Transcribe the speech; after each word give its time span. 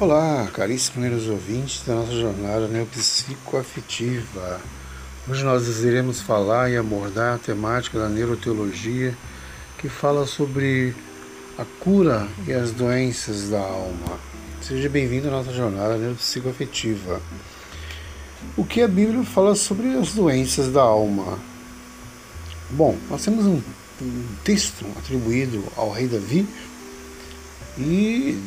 Olá, 0.00 0.48
caríssimos 0.54 1.28
ouvintes 1.28 1.82
da 1.86 1.94
nossa 1.94 2.12
jornada 2.12 2.66
neuropsicoafetiva. 2.66 4.58
Hoje 5.28 5.44
nós 5.44 5.68
iremos 5.84 6.22
falar 6.22 6.70
e 6.70 6.76
abordar 6.78 7.34
a 7.34 7.38
temática 7.38 7.98
da 7.98 8.08
neuroteologia 8.08 9.14
que 9.76 9.90
fala 9.90 10.24
sobre 10.24 10.94
a 11.58 11.66
cura 11.80 12.26
e 12.46 12.52
as 12.54 12.70
doenças 12.70 13.50
da 13.50 13.60
alma. 13.60 14.18
Seja 14.62 14.88
bem-vindo 14.88 15.28
à 15.28 15.32
nossa 15.32 15.52
jornada 15.52 15.98
neuropsicoafetiva. 15.98 17.20
O 18.56 18.64
que 18.64 18.80
a 18.80 18.88
Bíblia 18.88 19.22
fala 19.22 19.54
sobre 19.54 19.98
as 19.98 20.14
doenças 20.14 20.72
da 20.72 20.80
alma? 20.80 21.38
Bom, 22.70 22.96
nós 23.10 23.22
temos 23.22 23.44
um, 23.44 23.60
um 24.00 24.24
texto 24.44 24.86
atribuído 24.96 25.62
ao 25.76 25.90
rei 25.92 26.08
Davi 26.08 26.48
e 27.76 28.42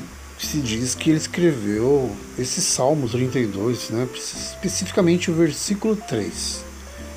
se 0.46 0.60
diz 0.60 0.96
que 0.96 1.10
ele 1.10 1.18
escreveu 1.18 2.16
esse 2.38 2.62
Salmo 2.62 3.08
32, 3.08 3.90
né, 3.90 4.08
especificamente 4.14 5.30
o 5.32 5.34
versículo 5.34 5.96
3, 5.96 6.64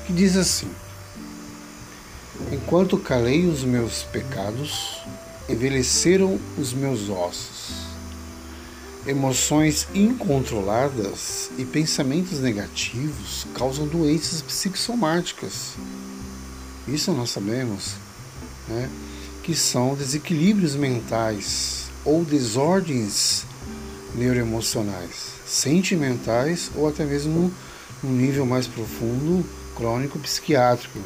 que 0.05 0.13
diz 0.13 0.35
assim: 0.35 0.69
Enquanto 2.51 2.97
calei 2.97 3.45
os 3.45 3.63
meus 3.63 4.03
pecados, 4.03 5.01
envelheceram 5.49 6.39
os 6.57 6.73
meus 6.73 7.09
ossos. 7.09 7.87
Emoções 9.05 9.87
incontroladas 9.93 11.49
e 11.57 11.63
pensamentos 11.63 12.39
negativos 12.39 13.47
causam 13.53 13.87
doenças 13.87 14.41
psicossomáticas. 14.41 15.75
Isso 16.87 17.13
nós 17.13 17.29
sabemos, 17.29 17.93
né? 18.67 18.89
que 19.43 19.55
são 19.55 19.95
desequilíbrios 19.95 20.75
mentais 20.75 21.86
ou 22.07 22.23
desordens 22.23 23.45
neuroemocionais, 24.15 25.33
sentimentais 25.45 26.71
ou 26.73 26.87
até 26.87 27.03
mesmo 27.03 27.53
num 28.01 28.11
nível 28.11 28.45
mais 28.45 28.65
profundo, 28.65 29.45
crônico 29.75 30.17
psiquiátrico, 30.17 30.97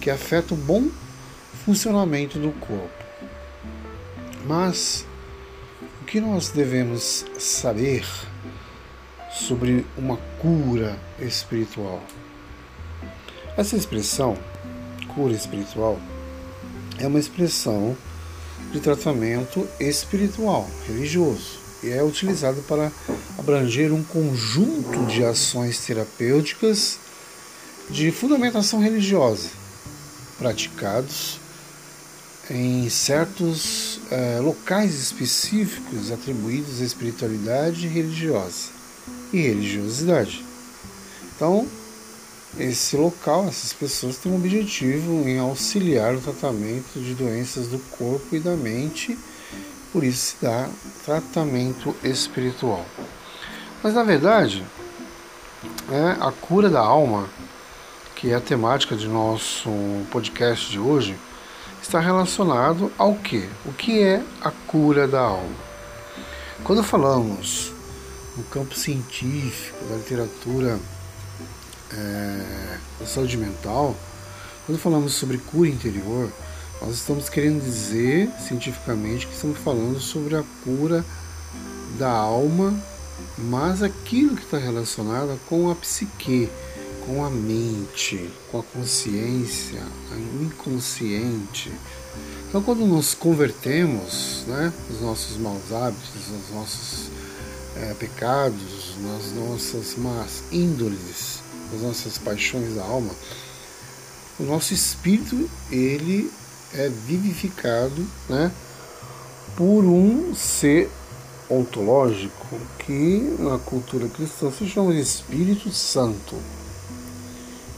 que 0.00 0.08
afeta 0.08 0.54
o 0.54 0.56
bom 0.56 0.88
funcionamento 1.64 2.38
do 2.38 2.52
corpo. 2.52 3.04
Mas 4.46 5.04
o 6.00 6.04
que 6.04 6.20
nós 6.20 6.50
devemos 6.50 7.24
saber 7.36 8.06
sobre 9.32 9.84
uma 9.98 10.16
cura 10.40 10.96
espiritual? 11.18 12.00
Essa 13.56 13.76
expressão, 13.76 14.38
cura 15.12 15.32
espiritual, 15.32 15.98
é 16.98 17.06
uma 17.08 17.18
expressão 17.18 17.96
de 18.72 18.80
tratamento 18.80 19.66
espiritual, 19.78 20.68
religioso, 20.86 21.58
e 21.82 21.90
é 21.90 22.02
utilizado 22.02 22.62
para 22.62 22.90
abranger 23.38 23.92
um 23.92 24.02
conjunto 24.02 25.06
de 25.06 25.24
ações 25.24 25.84
terapêuticas 25.84 26.98
de 27.88 28.10
fundamentação 28.10 28.80
religiosa, 28.80 29.50
praticados 30.38 31.38
em 32.50 32.88
certos 32.88 34.00
eh, 34.10 34.40
locais 34.40 34.94
específicos 34.94 36.12
atribuídos 36.12 36.80
à 36.80 36.84
espiritualidade 36.84 37.86
religiosa 37.88 38.70
e 39.32 39.40
religiosidade. 39.40 40.44
Então, 41.34 41.66
esse 42.58 42.96
local, 42.96 43.46
essas 43.48 43.72
pessoas 43.72 44.16
têm 44.16 44.32
um 44.32 44.36
objetivo 44.36 45.28
em 45.28 45.38
auxiliar 45.38 46.14
o 46.14 46.20
tratamento 46.20 46.98
de 46.98 47.14
doenças 47.14 47.68
do 47.68 47.78
corpo 47.78 48.34
e 48.34 48.40
da 48.40 48.56
mente, 48.56 49.18
por 49.92 50.02
isso 50.02 50.36
se 50.36 50.36
dá 50.42 50.68
tratamento 51.04 51.94
espiritual. 52.02 52.84
Mas 53.82 53.94
na 53.94 54.02
verdade, 54.02 54.64
é 55.90 56.16
a 56.20 56.32
cura 56.32 56.70
da 56.70 56.80
alma, 56.80 57.28
que 58.14 58.30
é 58.30 58.34
a 58.34 58.40
temática 58.40 58.96
de 58.96 59.06
nosso 59.06 59.70
podcast 60.10 60.70
de 60.70 60.78
hoje, 60.78 61.16
está 61.82 62.00
relacionado 62.00 62.90
ao 62.96 63.14
que? 63.14 63.48
O 63.64 63.72
que 63.72 64.02
é 64.02 64.22
a 64.40 64.50
cura 64.50 65.06
da 65.06 65.20
alma? 65.20 65.54
Quando 66.64 66.82
falamos 66.82 67.72
no 68.36 68.42
campo 68.44 68.74
científico, 68.74 69.84
da 69.88 69.96
literatura 69.96 70.80
é, 71.92 72.78
da 73.00 73.06
saúde 73.06 73.36
mental, 73.36 73.96
quando 74.64 74.78
falamos 74.78 75.14
sobre 75.14 75.38
cura 75.38 75.68
interior, 75.68 76.30
nós 76.80 76.94
estamos 76.94 77.28
querendo 77.28 77.62
dizer 77.62 78.30
cientificamente 78.40 79.26
que 79.26 79.34
estamos 79.34 79.58
falando 79.58 80.00
sobre 80.00 80.36
a 80.36 80.44
cura 80.62 81.04
da 81.98 82.10
alma, 82.10 82.74
mas 83.38 83.82
aquilo 83.82 84.36
que 84.36 84.42
está 84.42 84.58
relacionado 84.58 85.38
com 85.48 85.70
a 85.70 85.74
psique, 85.74 86.50
com 87.06 87.24
a 87.24 87.30
mente, 87.30 88.30
com 88.50 88.60
a 88.60 88.62
consciência, 88.62 89.80
o 90.12 90.42
inconsciente. 90.42 91.72
Então, 92.48 92.62
quando 92.62 92.84
nos 92.84 93.14
convertemos, 93.14 94.44
né, 94.46 94.72
os 94.90 95.00
nossos 95.00 95.36
maus 95.38 95.72
hábitos, 95.72 96.10
os 96.48 96.54
nossos 96.54 97.10
é, 97.76 97.94
pecados, 97.94 98.96
nas 99.02 99.32
nossas 99.32 99.96
más 99.96 100.42
índoles, 100.50 101.40
as 101.74 101.82
nossas 101.82 102.18
paixões 102.18 102.74
da 102.74 102.82
alma, 102.82 103.14
o 104.38 104.42
nosso 104.42 104.74
espírito 104.74 105.48
ele 105.70 106.30
é 106.74 106.88
vivificado, 106.88 108.06
né, 108.28 108.52
por 109.56 109.84
um 109.84 110.34
ser 110.34 110.90
ontológico 111.48 112.60
que 112.78 113.36
na 113.38 113.58
cultura 113.58 114.08
cristã 114.08 114.50
se 114.50 114.66
chama 114.68 114.92
de 114.92 115.00
Espírito 115.00 115.70
Santo. 115.72 116.36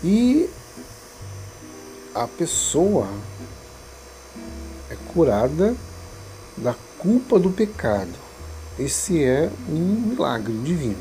E 0.03 0.49
a 2.15 2.27
pessoa 2.27 3.09
é 4.91 4.97
curada 5.13 5.77
da 6.57 6.75
culpa 6.99 7.39
do 7.39 7.51
pecado. 7.51 8.13
Esse 8.79 9.23
é 9.23 9.51
um 9.69 10.09
milagre 10.09 10.57
divino. 10.65 10.97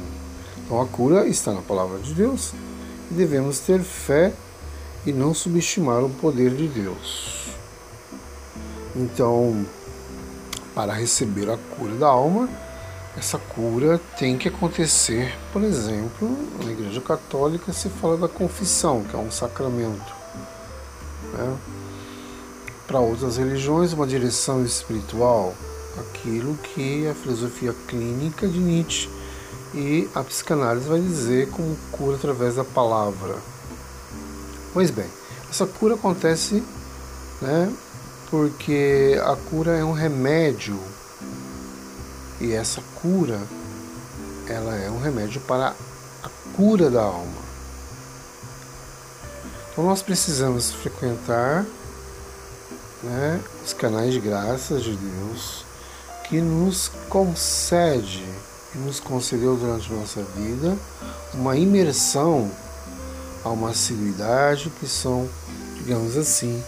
Então 0.58 0.82
a 0.82 0.86
cura 0.86 1.28
está 1.28 1.54
na 1.54 1.62
palavra 1.62 2.00
de 2.00 2.14
Deus 2.14 2.54
e 3.10 3.14
devemos 3.14 3.60
ter 3.60 3.82
fé 3.82 4.34
e 5.06 5.14
não 5.14 5.34
subestimar 5.34 6.04
o 6.04 6.10
poder 6.10 6.52
de 6.52 6.68
Deus. 6.68 7.48
Então, 8.96 9.66
para 10.74 10.94
receber 10.94 11.50
a 11.50 11.58
cura 11.58 11.96
da 11.96 12.08
alma, 12.08 12.50
essa 13.18 13.38
cura 13.38 14.00
tem 14.18 14.38
que 14.38 14.48
acontecer, 14.48 15.36
por 15.52 15.64
exemplo, 15.64 16.38
na 16.64 16.72
Igreja 16.72 17.02
Católica 17.02 17.74
se 17.74 17.90
fala 17.90 18.18
da 18.18 18.28
confissão, 18.28 19.04
que 19.04 19.16
é 19.16 19.20
um 19.20 19.32
sacramento. 19.32 20.14
Né? 21.34 21.58
Para 22.86 23.00
outras 23.00 23.38
religiões, 23.38 23.94
uma 23.94 24.06
direção 24.06 24.64
espiritual, 24.64 25.56
aquilo 25.98 26.56
que 26.58 27.08
a 27.08 27.14
filosofia 27.16 27.74
clínica 27.88 28.48
de 28.48 28.60
Nietzsche 28.60 29.10
e 29.78 30.10
a 30.16 30.24
psicanálise 30.24 30.88
vai 30.88 31.00
dizer 31.00 31.52
como 31.52 31.78
cura 31.92 32.16
através 32.16 32.56
da 32.56 32.64
palavra. 32.64 33.36
Pois 34.74 34.90
bem, 34.90 35.06
essa 35.50 35.68
cura 35.68 35.94
acontece 35.94 36.64
né, 37.40 37.72
porque 38.32 39.22
a 39.24 39.36
cura 39.36 39.78
é 39.78 39.84
um 39.84 39.92
remédio 39.92 40.80
e 42.42 42.54
essa 42.54 42.82
cura 43.02 43.40
ela 44.48 44.76
é 44.76 44.90
um 44.90 45.00
remédio 45.00 45.40
para 45.42 45.76
a 46.24 46.30
cura 46.56 46.90
da 46.90 47.04
alma. 47.04 47.48
Então 49.72 49.86
nós 49.86 50.02
precisamos 50.02 50.72
frequentar 50.72 51.66
né, 53.04 53.40
os 53.64 53.74
canais 53.74 54.12
de 54.12 54.20
graças 54.20 54.82
de 54.82 54.96
Deus 54.96 55.64
que 56.28 56.42
nos 56.42 56.90
concede 57.08 58.26
nos 58.86 59.00
concedeu 59.00 59.56
durante 59.56 59.92
nossa 59.92 60.24
vida 60.24 60.78
uma 61.34 61.58
imersão 61.58 62.52
a 63.44 63.50
uma 63.50 63.70
assiduidade 63.70 64.70
que 64.80 64.88
são, 64.88 65.30
digamos 65.78 66.18
assim, 66.18 66.64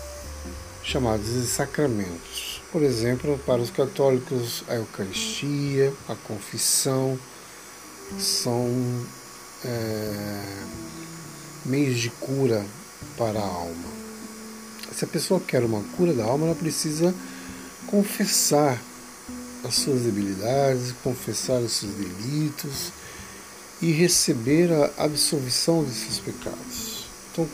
chamados 0.84 1.28
de 1.28 1.46
sacramentos. 1.46 2.62
Por 2.72 2.84
exemplo, 2.84 3.40
para 3.46 3.62
os 3.62 3.70
católicos, 3.70 4.64
a 4.68 4.76
Eucaristia, 4.76 5.94
a 6.08 6.16
confissão, 6.16 7.18
são 8.18 8.68
é, 9.64 10.54
meios 11.66 12.00
de 12.00 12.10
cura 12.10 12.66
para 13.18 13.40
a 13.40 13.46
alma. 13.46 13.90
Se 14.96 15.06
a 15.06 15.08
pessoa 15.08 15.40
quer 15.40 15.64
uma 15.64 15.84
cura 15.96 16.14
da 16.14 16.26
alma, 16.26 16.48
ela 16.48 16.56
precisa 16.56 17.14
confessar 17.88 18.82
as 19.64 19.76
suas 19.76 20.02
debilidades, 20.02 20.94
confessar 21.04 21.60
os 21.60 21.74
seus 21.74 21.92
delitos 21.94 22.92
e 23.82 23.92
receber 23.92 24.72
a 24.72 25.04
absolvição 25.04 25.84
de 25.84 25.92
seus 25.92 26.20
pecados. 26.20 27.06
Então, 27.32 27.48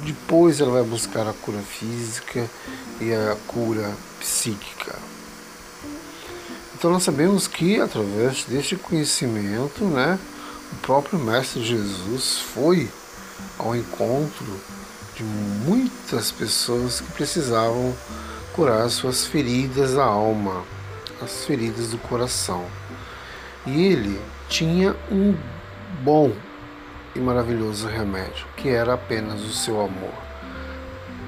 depois 0.00 0.60
ela 0.60 0.72
vai 0.72 0.82
buscar 0.84 1.26
a 1.26 1.32
cura 1.32 1.60
física 1.60 2.48
e 3.00 3.12
a 3.12 3.36
cura 3.46 3.94
psíquica. 4.20 4.96
Então 6.78 6.92
nós 6.92 7.02
sabemos 7.02 7.48
que 7.48 7.80
através 7.80 8.44
deste 8.44 8.76
conhecimento, 8.76 9.84
né, 9.84 10.16
o 10.72 10.76
próprio 10.76 11.18
Mestre 11.18 11.64
Jesus 11.64 12.38
foi 12.54 12.88
ao 13.58 13.74
encontro 13.74 14.60
de 15.16 15.24
muitas 15.24 16.30
pessoas 16.30 17.00
que 17.00 17.10
precisavam 17.12 17.92
curar 18.54 18.88
suas 18.90 19.24
feridas 19.24 19.94
da 19.94 20.04
alma, 20.04 20.64
as 21.22 21.44
feridas 21.44 21.90
do 21.90 21.98
coração. 21.98 22.64
E 23.66 23.86
ele 23.86 24.20
tinha 24.48 24.96
um 25.10 25.36
bom 26.02 26.32
e 27.14 27.20
maravilhoso 27.20 27.86
remédio, 27.88 28.46
que 28.56 28.68
era 28.68 28.94
apenas 28.94 29.42
o 29.42 29.52
seu 29.52 29.80
amor. 29.80 30.14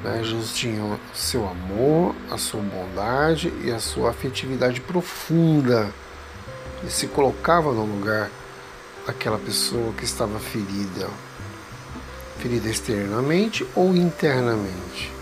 Né? 0.02 0.22
Jesus 0.22 0.54
tinha 0.54 0.82
o 0.82 0.98
seu 1.14 1.46
amor, 1.48 2.14
a 2.30 2.38
sua 2.38 2.60
bondade 2.60 3.52
e 3.62 3.70
a 3.70 3.78
sua 3.78 4.10
afetividade 4.10 4.80
profunda. 4.80 5.92
Ele 6.80 6.90
se 6.90 7.06
colocava 7.08 7.72
no 7.72 7.84
lugar 7.84 8.30
daquela 9.06 9.38
pessoa 9.38 9.92
que 9.92 10.04
estava 10.04 10.38
ferida, 10.38 11.08
ferida 12.38 12.68
externamente 12.68 13.66
ou 13.74 13.94
internamente. 13.94 15.12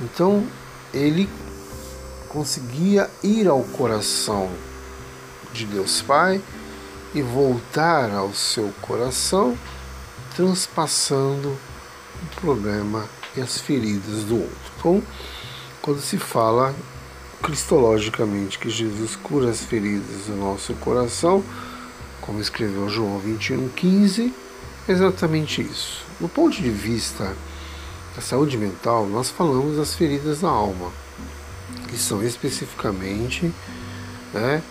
Então 0.00 0.46
ele 0.92 1.28
conseguia 2.30 3.10
ir 3.24 3.48
ao 3.48 3.60
coração 3.60 4.48
de 5.52 5.66
Deus 5.66 6.00
Pai 6.00 6.40
e 7.12 7.20
voltar 7.20 8.12
ao 8.12 8.32
seu 8.32 8.72
coração, 8.80 9.58
transpassando 10.36 11.48
o 11.48 12.40
problema 12.40 13.04
e 13.36 13.40
as 13.40 13.58
feridas 13.58 14.22
do 14.22 14.36
outro. 14.36 14.58
Então, 14.78 15.02
quando 15.82 16.00
se 16.00 16.18
fala 16.18 16.72
cristologicamente 17.42 18.60
que 18.60 18.70
Jesus 18.70 19.16
cura 19.16 19.50
as 19.50 19.64
feridas 19.64 20.26
do 20.26 20.36
nosso 20.36 20.72
coração, 20.74 21.42
como 22.20 22.40
escreveu 22.40 22.88
João 22.88 23.20
21,15, 23.20 24.32
é 24.86 24.92
exatamente 24.92 25.62
isso. 25.62 26.04
Do 26.20 26.28
ponto 26.28 26.62
de 26.62 26.70
vista 26.70 27.34
da 28.14 28.22
saúde 28.22 28.56
mental, 28.56 29.04
nós 29.06 29.30
falamos 29.30 29.78
das 29.78 29.96
feridas 29.96 30.42
da 30.42 30.48
alma, 30.48 30.92
que 31.88 31.98
são 31.98 32.22
especificamente 32.22 33.52
né, 34.32 34.62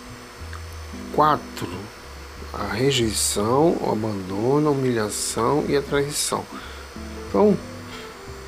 quatro: 1.13 1.69
a 2.53 2.73
rejeição, 2.73 3.77
o 3.81 3.91
abandono, 3.91 4.69
a 4.69 4.71
humilhação 4.71 5.65
e 5.67 5.75
a 5.75 5.81
traição. 5.81 6.45
Então, 7.27 7.57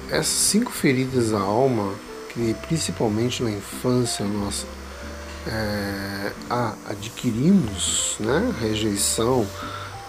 essas 0.10 0.28
cinco 0.28 0.72
feridas 0.72 1.32
da 1.32 1.40
alma, 1.40 1.94
que 2.30 2.56
principalmente 2.68 3.44
na 3.44 3.52
infância 3.52 4.26
nós 4.26 4.66
é, 5.48 6.32
adquirimos, 6.88 8.16
né, 8.20 8.54
rejeição, 8.60 9.46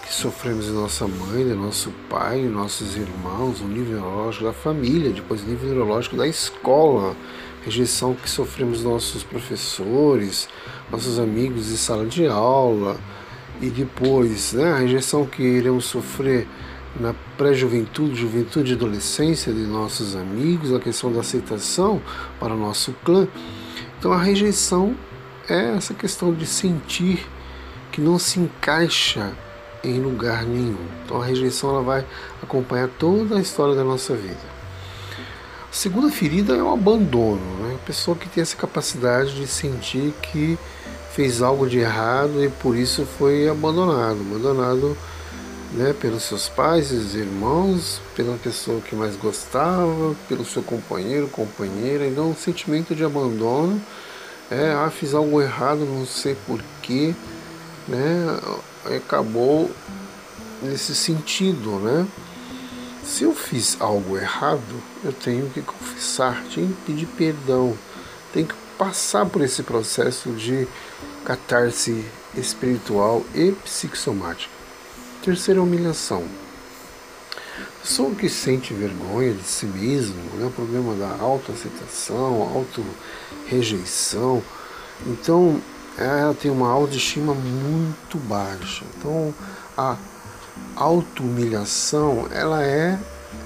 que 0.03 0.13
sofremos 0.13 0.65
de 0.65 0.71
nossa 0.71 1.07
mãe, 1.07 1.45
de 1.45 1.53
nosso 1.53 1.91
pai, 2.09 2.41
nossos 2.41 2.95
irmãos, 2.95 3.61
o 3.61 3.65
nível 3.65 4.01
neurológico 4.01 4.43
da 4.45 4.53
família, 4.53 5.11
depois 5.11 5.41
o 5.41 5.45
nível 5.45 5.69
neurológico 5.69 6.17
da 6.17 6.27
escola, 6.27 7.15
rejeição 7.63 8.13
que 8.13 8.29
sofremos 8.29 8.83
nossos 8.83 9.23
professores, 9.23 10.49
nossos 10.91 11.19
amigos 11.19 11.67
de 11.67 11.77
sala 11.77 12.05
de 12.05 12.27
aula, 12.27 12.97
e 13.61 13.69
depois 13.69 14.53
né, 14.53 14.73
a 14.73 14.77
rejeição 14.77 15.25
que 15.25 15.41
iremos 15.41 15.85
sofrer 15.85 16.47
na 16.99 17.15
pré-juventude, 17.37 18.15
juventude 18.15 18.71
e 18.71 18.75
adolescência 18.75 19.53
de 19.53 19.61
nossos 19.61 20.15
amigos, 20.15 20.73
a 20.73 20.79
questão 20.79 21.11
da 21.11 21.21
aceitação 21.21 22.01
para 22.39 22.53
o 22.53 22.57
nosso 22.57 22.93
clã. 23.03 23.27
Então 23.97 24.11
a 24.11 24.21
rejeição 24.21 24.95
é 25.49 25.75
essa 25.75 25.93
questão 25.93 26.33
de 26.33 26.45
sentir 26.45 27.25
que 27.91 28.01
não 28.01 28.19
se 28.19 28.39
encaixa 28.39 29.31
em 29.83 29.99
lugar 29.99 30.45
nenhum. 30.45 30.77
Então 31.03 31.21
a 31.21 31.25
rejeição 31.25 31.71
ela 31.71 31.81
vai 31.81 32.05
acompanhar 32.41 32.89
toda 32.99 33.37
a 33.37 33.41
história 33.41 33.75
da 33.75 33.83
nossa 33.83 34.15
vida. 34.15 34.52
A 35.73 35.75
segunda 35.75 36.11
ferida 36.11 36.55
é 36.55 36.61
o 36.61 36.71
abandono, 36.71 37.41
né? 37.63 37.73
a 37.81 37.83
pessoa 37.83 38.15
que 38.15 38.29
tem 38.29 38.43
essa 38.43 38.55
capacidade 38.55 39.33
de 39.33 39.47
sentir 39.47 40.13
que 40.21 40.55
fez 41.15 41.41
algo 41.41 41.67
de 41.67 41.79
errado 41.79 42.43
e 42.43 42.47
por 42.47 42.77
isso 42.77 43.07
foi 43.17 43.49
abandonado, 43.49 44.21
abandonado 44.21 44.95
né, 45.71 45.91
pelos 45.99 46.21
seus 46.25 46.47
pais 46.47 46.91
e 46.91 47.17
irmãos, 47.17 47.99
pela 48.15 48.37
pessoa 48.37 48.81
que 48.81 48.95
mais 48.95 49.15
gostava, 49.15 50.15
pelo 50.29 50.45
seu 50.45 50.61
companheiro, 50.61 51.27
companheira. 51.27 52.05
Então, 52.05 52.29
o 52.29 52.35
sentimento 52.35 52.93
de 52.93 53.03
abandono 53.03 53.81
é, 54.51 54.73
ah, 54.73 54.91
fiz 54.91 55.15
algo 55.15 55.41
errado, 55.41 55.79
não 55.79 56.05
sei 56.05 56.37
porquê, 56.45 57.15
né? 57.87 58.39
acabou 58.95 59.71
nesse 60.61 60.93
sentido, 60.93 61.79
né? 61.79 62.05
Se 63.03 63.25
eu 63.25 63.35
fiz 63.35 63.75
algo 63.81 64.17
errado, 64.17 64.81
eu 65.03 65.11
tenho 65.11 65.49
que 65.49 65.61
confessar, 65.61 66.41
tenho 66.53 66.69
que 66.69 66.81
pedir 66.85 67.05
perdão, 67.05 67.77
tenho 68.31 68.47
que 68.47 68.55
passar 68.77 69.25
por 69.25 69.41
esse 69.41 69.61
processo 69.61 70.31
de 70.31 70.65
catarse 71.25 72.05
espiritual 72.35 73.23
e 73.35 73.51
psicossomática. 73.51 74.51
Terceira 75.21 75.61
humilhação. 75.61 76.23
Pessoa 77.81 78.15
que 78.15 78.29
sente 78.29 78.73
vergonha 78.73 79.33
de 79.33 79.43
si 79.43 79.65
mesmo, 79.65 80.23
né? 80.37 80.45
o 80.45 80.51
problema 80.51 80.95
da 80.95 81.21
autoaceitação, 81.21 82.41
auto-rejeição. 82.41 84.41
Então, 85.05 85.61
ela 85.97 86.33
tem 86.33 86.49
uma 86.49 86.69
autoestima 86.69 87.33
muito 87.33 88.17
baixa. 88.17 88.85
Então, 88.97 89.33
a 89.77 89.97
auto-humilhação, 90.75 92.27
ela 92.31 92.63
é, 92.63 92.97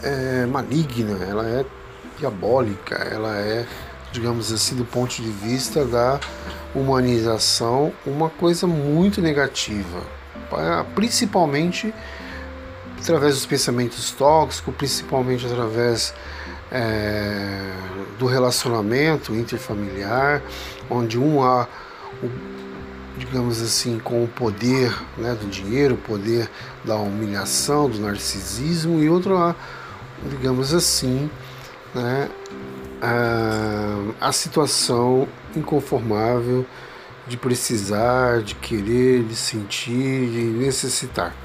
é 0.04 0.46
maligna, 0.46 1.24
ela 1.24 1.48
é 1.48 1.66
diabólica, 2.18 2.96
ela 2.96 3.36
é, 3.38 3.66
digamos 4.12 4.52
assim, 4.52 4.76
do 4.76 4.86
ponto 4.86 5.16
de 5.22 5.30
vista 5.30 5.86
da 5.86 6.20
humanização, 6.74 7.94
uma 8.06 8.30
coisa 8.30 8.68
muito 8.68 9.22
negativa, 9.22 10.02
principalmente 10.96 11.94
através 13.00 13.36
dos 13.36 13.46
pensamentos 13.46 14.12
tóxicos, 14.12 14.74
principalmente 14.76 15.46
através 15.46 16.14
é, 16.72 17.72
do 18.18 18.26
relacionamento 18.26 19.34
interfamiliar, 19.36 20.42
onde 20.90 21.18
um 21.18 21.44
há 21.44 21.68
digamos 23.18 23.62
assim, 23.62 24.00
com 24.00 24.24
o 24.24 24.28
poder 24.28 24.96
né, 25.18 25.34
do 25.34 25.48
dinheiro, 25.48 25.96
o 25.96 25.98
poder 25.98 26.50
da 26.86 26.96
humilhação, 26.96 27.90
do 27.90 28.00
narcisismo, 28.00 29.02
e 29.02 29.10
outro, 29.10 29.56
digamos 30.30 30.74
assim, 30.74 31.30
né, 31.94 32.30
a, 33.02 34.28
a 34.28 34.32
situação 34.32 35.28
inconformável 35.56 36.66
de 37.28 37.38
precisar, 37.38 38.42
de 38.42 38.56
querer, 38.56 39.24
de 39.24 39.36
sentir, 39.36 40.30
de 40.30 40.44
necessitar. 40.44 41.36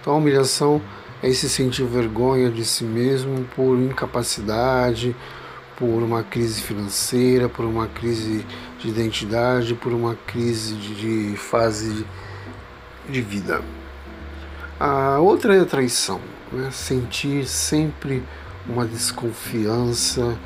Então 0.00 0.14
a 0.14 0.16
humilhação 0.16 0.80
é 1.22 1.28
esse 1.28 1.48
sentir 1.48 1.84
vergonha 1.84 2.50
de 2.50 2.64
si 2.64 2.84
mesmo 2.84 3.44
por 3.54 3.76
incapacidade, 3.76 5.14
por 5.78 6.02
uma 6.02 6.24
crise 6.24 6.60
financeira, 6.60 7.48
por 7.48 7.64
uma 7.64 7.86
crise 7.86 8.44
de 8.80 8.88
identidade, 8.88 9.74
por 9.74 9.92
uma 9.92 10.16
crise 10.26 10.74
de 10.74 11.36
fase 11.36 12.04
de 13.08 13.22
vida. 13.22 13.62
A 14.80 15.18
outra 15.20 15.54
é 15.56 15.60
a 15.60 15.64
traição, 15.64 16.20
né? 16.52 16.70
sentir 16.72 17.46
sempre 17.46 18.24
uma 18.68 18.84
desconfiança 18.84 20.36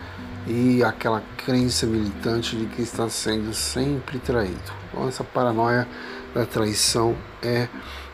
e 0.47 0.85
aquela 0.85 1.23
crença 1.45 1.87
militante 1.87 2.55
de 2.55 2.67
que 2.67 2.83
está 2.83 3.09
sendo 3.09 3.55
sempre 3.55 4.19
traído. 4.19 4.61
Então, 4.91 5.09
essa 5.09 5.25
paranoia 5.25 5.89
da 6.35 6.45
traição 6.45 7.17
é 7.43 7.69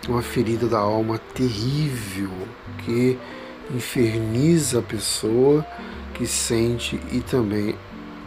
uma 0.09 0.23
ferida 0.23 0.69
da 0.69 0.79
alma 0.79 1.19
terrível 1.35 2.31
que 2.85 3.19
inferniza 3.75 4.81
a 4.81 4.83
pessoa 4.83 5.65
que 6.15 6.27
sente 6.27 7.01
e 7.13 7.21
também 7.21 7.75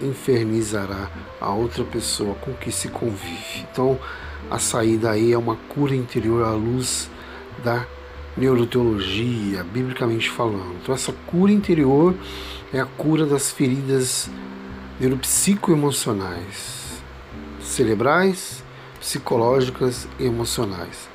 infernizará 0.01 1.09
a 1.39 1.51
outra 1.51 1.83
pessoa 1.83 2.35
com 2.35 2.53
que 2.53 2.71
se 2.71 2.89
convive. 2.89 3.65
Então, 3.71 3.99
a 4.49 4.59
saída 4.59 5.11
aí 5.11 5.31
é 5.31 5.37
uma 5.37 5.55
cura 5.55 5.95
interior 5.95 6.43
à 6.43 6.51
luz 6.51 7.09
da 7.63 7.85
neuroteologia, 8.35 9.63
biblicamente 9.63 10.29
falando. 10.29 10.75
Então, 10.81 10.95
essa 10.95 11.13
cura 11.27 11.51
interior 11.51 12.15
é 12.73 12.79
a 12.79 12.85
cura 12.85 13.25
das 13.25 13.51
feridas 13.51 14.29
neuropsicoemocionais, 14.99 17.01
cerebrais, 17.61 18.63
psicológicas 18.99 20.07
e 20.19 20.25
emocionais. 20.25 21.10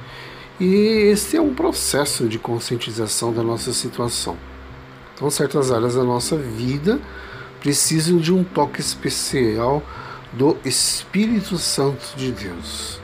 E 0.58 0.74
esse 1.10 1.36
é 1.36 1.40
um 1.40 1.54
processo 1.54 2.26
de 2.28 2.38
conscientização 2.38 3.32
da 3.32 3.42
nossa 3.42 3.74
situação. 3.74 4.38
Então, 5.14 5.30
certas 5.30 5.70
áreas 5.70 5.94
da 5.94 6.02
nossa 6.02 6.36
vida 6.36 6.98
precisam 7.60 8.16
de 8.16 8.32
um 8.32 8.42
toque 8.42 8.80
especial 8.80 9.82
do 10.32 10.56
Espírito 10.64 11.58
Santo 11.58 12.16
de 12.16 12.32
Deus. 12.32 13.00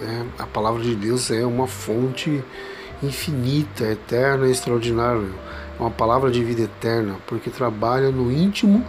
É, 0.00 0.42
a 0.42 0.46
palavra 0.46 0.82
de 0.82 0.94
Deus 0.94 1.30
é 1.30 1.44
uma 1.44 1.66
fonte 1.66 2.42
infinita, 3.02 3.84
eterna 3.84 4.46
e 4.46 4.52
extraordinária. 4.52 5.28
É 5.76 5.80
uma 5.80 5.90
palavra 5.90 6.30
de 6.30 6.44
vida 6.44 6.62
eterna, 6.62 7.16
porque 7.26 7.50
trabalha 7.50 8.10
no 8.10 8.30
íntimo 8.30 8.84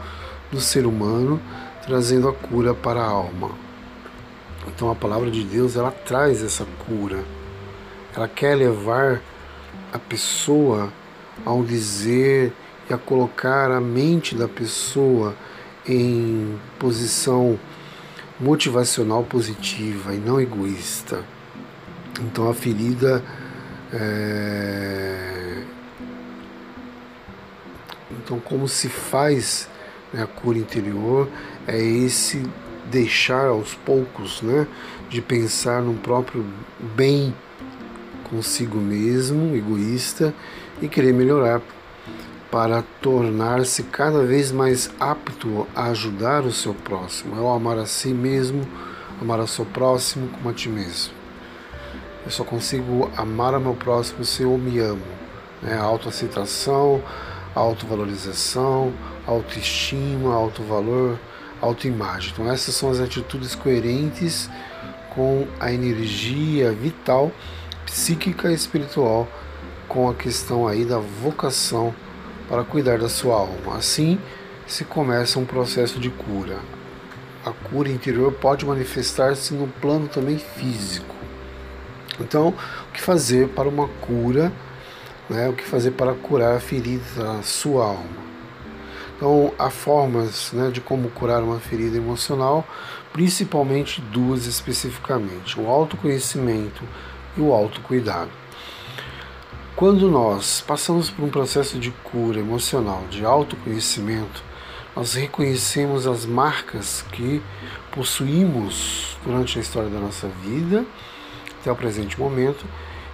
do 0.51 0.61
ser 0.61 0.85
humano, 0.85 1.41
trazendo 1.85 2.29
a 2.29 2.33
cura 2.33 2.73
para 2.73 3.01
a 3.01 3.07
alma. 3.07 3.51
Então 4.67 4.91
a 4.91 4.95
palavra 4.95 5.31
de 5.31 5.43
Deus, 5.43 5.75
ela 5.75 5.91
traz 5.91 6.43
essa 6.43 6.65
cura. 6.85 7.23
Ela 8.15 8.29
quer 8.29 8.55
levar 8.55 9.21
a 9.91 9.99
pessoa 9.99 10.91
ao 11.43 11.63
dizer 11.63 12.53
e 12.89 12.93
a 12.93 12.97
colocar 12.97 13.69
a 13.71 13.81
mente 13.81 14.35
da 14.35 14.47
pessoa 14.47 15.35
em 15.85 16.57
posição 16.79 17.59
motivacional 18.39 19.23
positiva 19.23 20.13
e 20.13 20.17
não 20.17 20.39
egoísta. 20.39 21.23
Então 22.21 22.49
a 22.49 22.53
ferida 22.53 23.21
é... 23.91 25.61
então 28.11 28.39
como 28.39 28.67
se 28.67 28.87
faz 28.87 29.67
né, 30.13 30.23
a 30.23 30.27
cura 30.27 30.57
interior 30.57 31.27
é 31.67 31.77
esse 31.77 32.43
deixar 32.85 33.47
aos 33.47 33.73
poucos, 33.73 34.41
né, 34.41 34.67
de 35.09 35.21
pensar 35.21 35.81
no 35.81 35.95
próprio 35.95 36.45
bem 36.95 37.33
consigo 38.29 38.77
mesmo, 38.77 39.55
egoísta 39.55 40.33
e 40.81 40.87
querer 40.87 41.13
melhorar 41.13 41.61
para 42.51 42.83
tornar-se 43.01 43.83
cada 43.83 44.23
vez 44.23 44.51
mais 44.51 44.89
apto 44.99 45.67
a 45.75 45.85
ajudar 45.85 46.43
o 46.43 46.51
seu 46.51 46.73
próximo. 46.73 47.37
É 47.37 47.41
o 47.41 47.49
amar 47.49 47.77
a 47.77 47.85
si 47.85 48.09
mesmo, 48.09 48.65
amar 49.21 49.39
ao 49.39 49.47
seu 49.47 49.65
próximo 49.65 50.27
como 50.29 50.49
a 50.49 50.53
ti 50.53 50.69
mesmo. 50.69 51.13
Eu 52.25 52.31
só 52.31 52.43
consigo 52.43 53.11
amar 53.15 53.53
ao 53.53 53.59
meu 53.59 53.75
próximo 53.75 54.23
se 54.23 54.43
eu 54.43 54.57
me 54.57 54.79
amo. 54.79 55.01
Né? 55.61 55.77
Autoaceitação, 55.77 57.03
autovalorização, 57.53 58.93
autoestima, 59.27 60.33
autovalor, 60.33 61.17
autoimagem. 61.61 62.31
Então 62.31 62.51
essas 62.51 62.75
são 62.75 62.89
as 62.89 62.99
atitudes 62.99 63.55
coerentes 63.55 64.49
com 65.13 65.47
a 65.59 65.71
energia 65.71 66.71
vital, 66.71 67.31
psíquica 67.85 68.51
e 68.51 68.53
espiritual, 68.53 69.27
com 69.87 70.09
a 70.09 70.13
questão 70.13 70.67
aí 70.67 70.83
da 70.83 70.97
vocação 70.97 71.93
para 72.49 72.63
cuidar 72.63 72.97
da 72.97 73.09
sua 73.09 73.35
alma. 73.35 73.77
Assim 73.77 74.19
se 74.67 74.83
começa 74.83 75.39
um 75.39 75.45
processo 75.45 75.99
de 75.99 76.09
cura. 76.09 76.57
A 77.45 77.51
cura 77.51 77.89
interior 77.89 78.31
pode 78.33 78.65
manifestar-se 78.65 79.53
no 79.53 79.67
plano 79.67 80.07
também 80.07 80.37
físico. 80.37 81.15
Então, 82.19 82.49
o 82.49 82.91
que 82.91 83.01
fazer 83.01 83.49
para 83.49 83.69
uma 83.69 83.87
cura? 83.87 84.51
Né? 85.29 85.47
O 85.49 85.53
que 85.53 85.63
fazer 85.63 85.91
para 85.91 86.13
curar 86.13 86.55
a 86.55 86.59
ferida 86.59 87.03
da 87.15 87.43
sua 87.43 87.85
alma? 87.85 88.25
Então, 89.15 89.53
há 89.57 89.69
formas 89.69 90.51
né, 90.51 90.69
de 90.71 90.81
como 90.81 91.09
curar 91.09 91.41
uma 91.41 91.59
ferida 91.59 91.95
emocional, 91.95 92.67
principalmente 93.13 94.01
duas 94.01 94.45
especificamente: 94.45 95.59
o 95.59 95.67
autoconhecimento 95.67 96.83
e 97.37 97.41
o 97.41 97.53
autocuidado. 97.53 98.31
Quando 99.75 100.09
nós 100.09 100.63
passamos 100.65 101.09
por 101.09 101.25
um 101.25 101.29
processo 101.29 101.77
de 101.77 101.91
cura 101.91 102.39
emocional, 102.39 103.03
de 103.09 103.25
autoconhecimento, 103.25 104.41
nós 104.95 105.13
reconhecemos 105.13 106.07
as 106.07 106.25
marcas 106.25 107.03
que 107.11 107.41
possuímos 107.91 109.17
durante 109.25 109.59
a 109.59 109.61
história 109.61 109.89
da 109.89 109.99
nossa 109.99 110.29
vida, 110.29 110.85
até 111.59 111.69
o 111.69 111.75
presente 111.75 112.17
momento, 112.17 112.65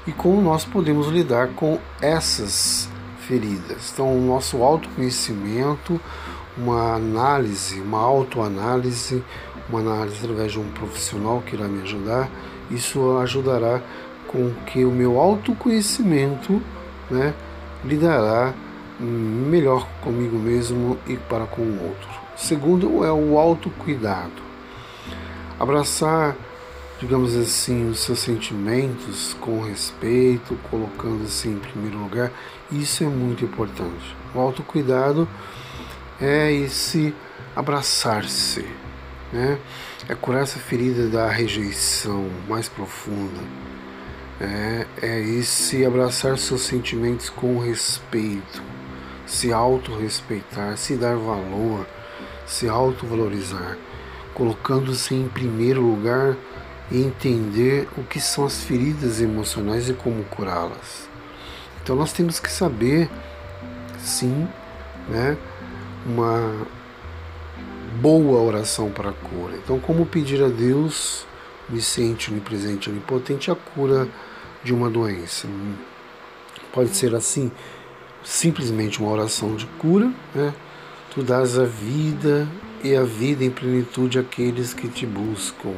e 0.05 0.11
como 0.11 0.39
nós 0.39 0.63
podemos 0.63 1.07
lidar 1.07 1.49
com 1.49 1.79
essas 1.99 2.87
feridas. 3.27 3.91
Então, 3.93 4.15
o 4.15 4.21
nosso 4.21 4.61
autoconhecimento, 4.61 5.99
uma 6.55 6.95
análise, 6.95 7.79
uma 7.79 7.99
autoanálise, 7.99 9.23
uma 9.69 9.79
análise 9.79 10.17
através 10.17 10.51
de 10.51 10.59
um 10.59 10.69
profissional 10.71 11.41
que 11.45 11.55
irá 11.55 11.67
me 11.67 11.81
ajudar, 11.81 12.29
isso 12.69 13.17
ajudará 13.17 13.81
com 14.31 14.53
que 14.65 14.85
o 14.85 14.91
meu 14.91 15.19
autoconhecimento 15.19 16.61
né, 17.09 17.33
lidará 17.83 18.53
melhor 18.99 19.87
comigo 20.01 20.37
mesmo 20.37 20.97
e 21.07 21.17
para 21.17 21.45
com 21.45 21.61
o 21.61 21.83
outro. 21.83 22.09
Segundo 22.35 23.03
é 23.03 23.11
o 23.11 23.37
autocuidado. 23.37 24.41
Abraçar, 25.59 26.35
digamos 26.99 27.35
assim, 27.35 27.89
os 27.89 27.99
seus 27.99 28.19
sentimentos 28.19 29.35
com 29.39 29.61
respeito, 29.61 30.57
colocando-se 30.69 31.49
em 31.49 31.57
primeiro 31.57 31.97
lugar, 31.97 32.31
isso 32.71 33.03
é 33.03 33.07
muito 33.07 33.43
importante. 33.43 34.15
O 34.33 34.39
autocuidado 34.39 35.27
é 36.19 36.51
esse 36.51 37.13
abraçar-se, 37.55 38.65
né? 39.33 39.59
É 40.07 40.15
curar 40.15 40.43
essa 40.43 40.59
ferida 40.59 41.07
da 41.07 41.29
rejeição 41.29 42.27
mais 42.47 42.67
profunda 42.67 43.41
é, 44.41 44.87
é 45.01 45.19
esse 45.19 45.85
abraçar 45.85 46.37
seus 46.37 46.61
sentimentos 46.61 47.29
com 47.29 47.59
respeito, 47.59 48.61
se 49.25 49.53
autorrespeitar, 49.53 50.75
se 50.77 50.95
dar 50.95 51.15
valor, 51.15 51.85
se 52.47 52.67
autovalorizar, 52.67 53.77
colocando-se 54.33 55.13
em 55.13 55.27
primeiro 55.27 55.81
lugar 55.81 56.35
e 56.89 57.01
entender 57.01 57.87
o 57.95 58.03
que 58.03 58.19
são 58.19 58.43
as 58.43 58.63
feridas 58.63 59.21
emocionais 59.21 59.87
e 59.87 59.93
como 59.93 60.23
curá-las. 60.25 61.07
Então 61.83 61.95
nós 61.95 62.11
temos 62.11 62.39
que 62.39 62.51
saber, 62.51 63.09
sim, 63.99 64.47
né, 65.07 65.37
uma 66.05 66.65
boa 68.01 68.41
oração 68.41 68.89
para 68.89 69.11
a 69.11 69.13
cura. 69.13 69.55
Então, 69.63 69.79
como 69.79 70.05
pedir 70.05 70.43
a 70.43 70.47
Deus, 70.47 71.25
onisciente, 71.69 72.31
onipresente, 72.31 72.89
onipotente, 72.89 73.51
a 73.51 73.55
cura 73.55 74.07
de 74.63 74.73
uma 74.73 74.89
doença. 74.89 75.47
Pode 76.71 76.95
ser 76.95 77.15
assim, 77.15 77.51
simplesmente 78.23 78.99
uma 78.99 79.11
oração 79.11 79.55
de 79.55 79.65
cura, 79.65 80.11
né? 80.33 80.53
Tu 81.13 81.21
dás 81.23 81.59
a 81.59 81.65
vida 81.65 82.47
e 82.83 82.95
a 82.95 83.03
vida 83.03 83.43
em 83.43 83.49
plenitude 83.49 84.17
àqueles 84.17 84.73
que 84.73 84.87
te 84.87 85.05
buscam. 85.05 85.73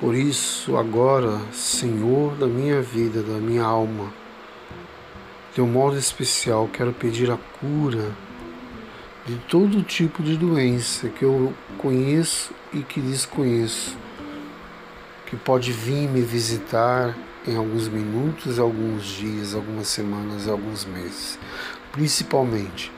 Por 0.00 0.14
isso, 0.14 0.76
agora, 0.76 1.40
Senhor 1.52 2.34
da 2.36 2.46
minha 2.46 2.80
vida, 2.80 3.22
da 3.22 3.38
minha 3.38 3.64
alma, 3.64 4.12
de 5.54 5.60
um 5.60 5.66
modo 5.66 5.98
especial, 5.98 6.68
quero 6.72 6.92
pedir 6.92 7.30
a 7.30 7.36
cura 7.58 8.12
de 9.26 9.36
todo 9.48 9.82
tipo 9.82 10.22
de 10.22 10.36
doença 10.36 11.08
que 11.08 11.24
eu 11.24 11.52
conheço 11.76 12.52
e 12.72 12.82
que 12.82 13.00
desconheço, 13.00 13.96
que 15.26 15.36
pode 15.36 15.72
vir 15.72 16.08
me 16.08 16.22
visitar 16.22 17.14
em 17.46 17.56
alguns 17.56 17.88
minutos, 17.88 18.58
alguns 18.58 19.04
dias, 19.04 19.54
algumas 19.54 19.88
semanas, 19.88 20.46
alguns 20.46 20.84
meses. 20.84 21.38
Principalmente, 21.92 22.92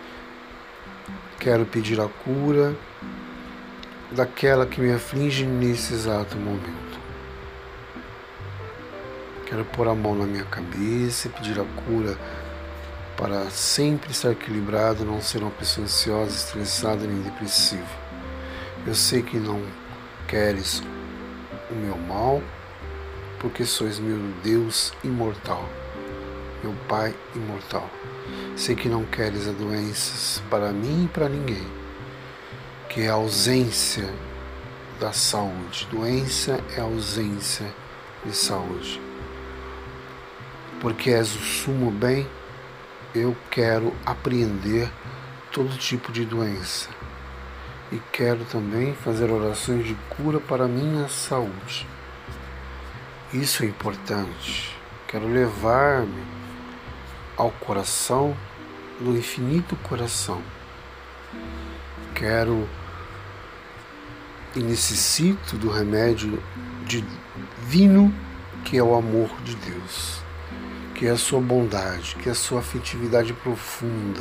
quero 1.38 1.64
pedir 1.64 2.00
a 2.00 2.08
cura 2.08 2.76
daquela 4.10 4.66
que 4.66 4.80
me 4.80 4.92
aflige 4.92 5.46
nesse 5.46 5.94
exato 5.94 6.36
momento. 6.36 7.00
Quero 9.46 9.64
pôr 9.66 9.88
a 9.88 9.94
mão 9.94 10.14
na 10.14 10.24
minha 10.24 10.44
cabeça 10.44 11.28
e 11.28 11.30
pedir 11.30 11.60
a 11.60 11.64
cura 11.82 12.16
para 13.16 13.50
sempre 13.50 14.10
estar 14.10 14.32
equilibrado, 14.32 15.04
não 15.04 15.20
ser 15.20 15.42
uma 15.42 15.50
pessoa 15.50 15.84
ansiosa, 15.84 16.34
estressada 16.34 17.06
nem 17.06 17.22
depressiva. 17.22 18.02
Eu 18.86 18.94
sei 18.94 19.22
que 19.22 19.36
não 19.36 19.62
queres 20.26 20.82
o 21.70 21.74
meu 21.74 21.96
mal, 21.96 22.42
porque 23.42 23.66
sois 23.66 23.98
meu 23.98 24.18
Deus 24.44 24.94
imortal, 25.02 25.68
meu 26.62 26.72
Pai 26.88 27.12
imortal. 27.34 27.90
Sei 28.56 28.76
que 28.76 28.88
não 28.88 29.04
queres 29.04 29.48
a 29.48 29.52
doenças 29.52 30.40
para 30.48 30.70
mim 30.70 31.06
e 31.06 31.08
para 31.08 31.28
ninguém, 31.28 31.66
que 32.88 33.02
é 33.02 33.08
a 33.08 33.14
ausência 33.14 34.08
da 35.00 35.12
saúde. 35.12 35.88
Doença 35.90 36.62
é 36.76 36.80
ausência 36.80 37.74
de 38.24 38.32
saúde. 38.32 39.00
Porque 40.80 41.10
és 41.10 41.34
o 41.34 41.40
sumo 41.40 41.90
bem, 41.90 42.28
eu 43.12 43.36
quero 43.50 43.92
apreender 44.06 44.88
todo 45.50 45.76
tipo 45.76 46.12
de 46.12 46.24
doença. 46.24 46.88
E 47.90 48.00
quero 48.12 48.44
também 48.44 48.94
fazer 48.94 49.30
orações 49.30 49.84
de 49.84 49.94
cura 50.16 50.38
para 50.38 50.68
minha 50.68 51.08
saúde. 51.08 51.86
Isso 53.32 53.62
é 53.62 53.66
importante. 53.66 54.76
Quero 55.08 55.26
levar-me 55.26 56.22
ao 57.34 57.50
coração 57.50 58.36
do 59.00 59.16
infinito 59.16 59.74
coração. 59.76 60.42
Quero 62.14 62.68
e 64.54 64.60
necessito 64.60 65.56
do 65.56 65.70
remédio 65.70 66.42
divino 66.84 68.14
que 68.66 68.76
é 68.76 68.82
o 68.82 68.94
amor 68.94 69.30
de 69.42 69.56
Deus, 69.56 70.20
que 70.94 71.06
é 71.06 71.10
a 71.10 71.16
sua 71.16 71.40
bondade, 71.40 72.16
que 72.16 72.28
é 72.28 72.32
a 72.32 72.34
sua 72.34 72.60
afetividade 72.60 73.32
profunda, 73.32 74.20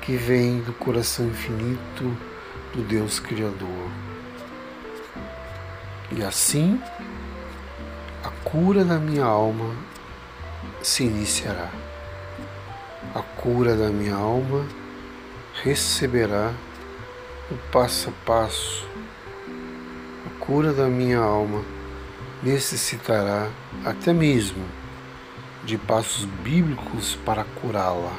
que 0.00 0.16
vem 0.16 0.60
do 0.60 0.72
coração 0.72 1.28
infinito 1.28 2.16
do 2.74 2.82
Deus 2.82 3.20
Criador. 3.20 3.88
E 6.10 6.22
assim, 6.22 6.80
a 8.24 8.30
cura 8.44 8.84
da 8.84 8.98
minha 8.98 9.24
alma 9.24 9.74
se 10.80 11.02
iniciará. 11.02 11.70
A 13.14 13.20
cura 13.20 13.76
da 13.76 13.88
minha 13.88 14.14
alma 14.14 14.64
receberá 15.64 16.52
o 17.50 17.56
passo 17.72 18.10
a 18.10 18.12
passo. 18.24 18.86
A 20.26 20.44
cura 20.44 20.72
da 20.72 20.86
minha 20.86 21.18
alma 21.18 21.64
necessitará 22.42 23.50
até 23.84 24.12
mesmo 24.12 24.64
de 25.64 25.76
passos 25.76 26.24
bíblicos 26.24 27.16
para 27.24 27.44
curá-la. 27.60 28.16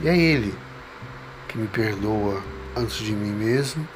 E 0.00 0.08
é 0.08 0.16
Ele 0.16 0.54
que 1.48 1.58
me 1.58 1.66
perdoa 1.66 2.40
antes 2.76 2.98
de 2.98 3.12
mim 3.12 3.32
mesmo 3.32 3.86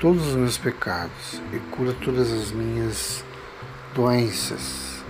todos 0.00 0.28
os 0.28 0.34
meus 0.34 0.58
pecados 0.58 1.40
e 1.52 1.58
cura 1.74 1.94
todas 2.04 2.30
as 2.30 2.50
minhas 2.50 3.24
doenças. 3.94 5.02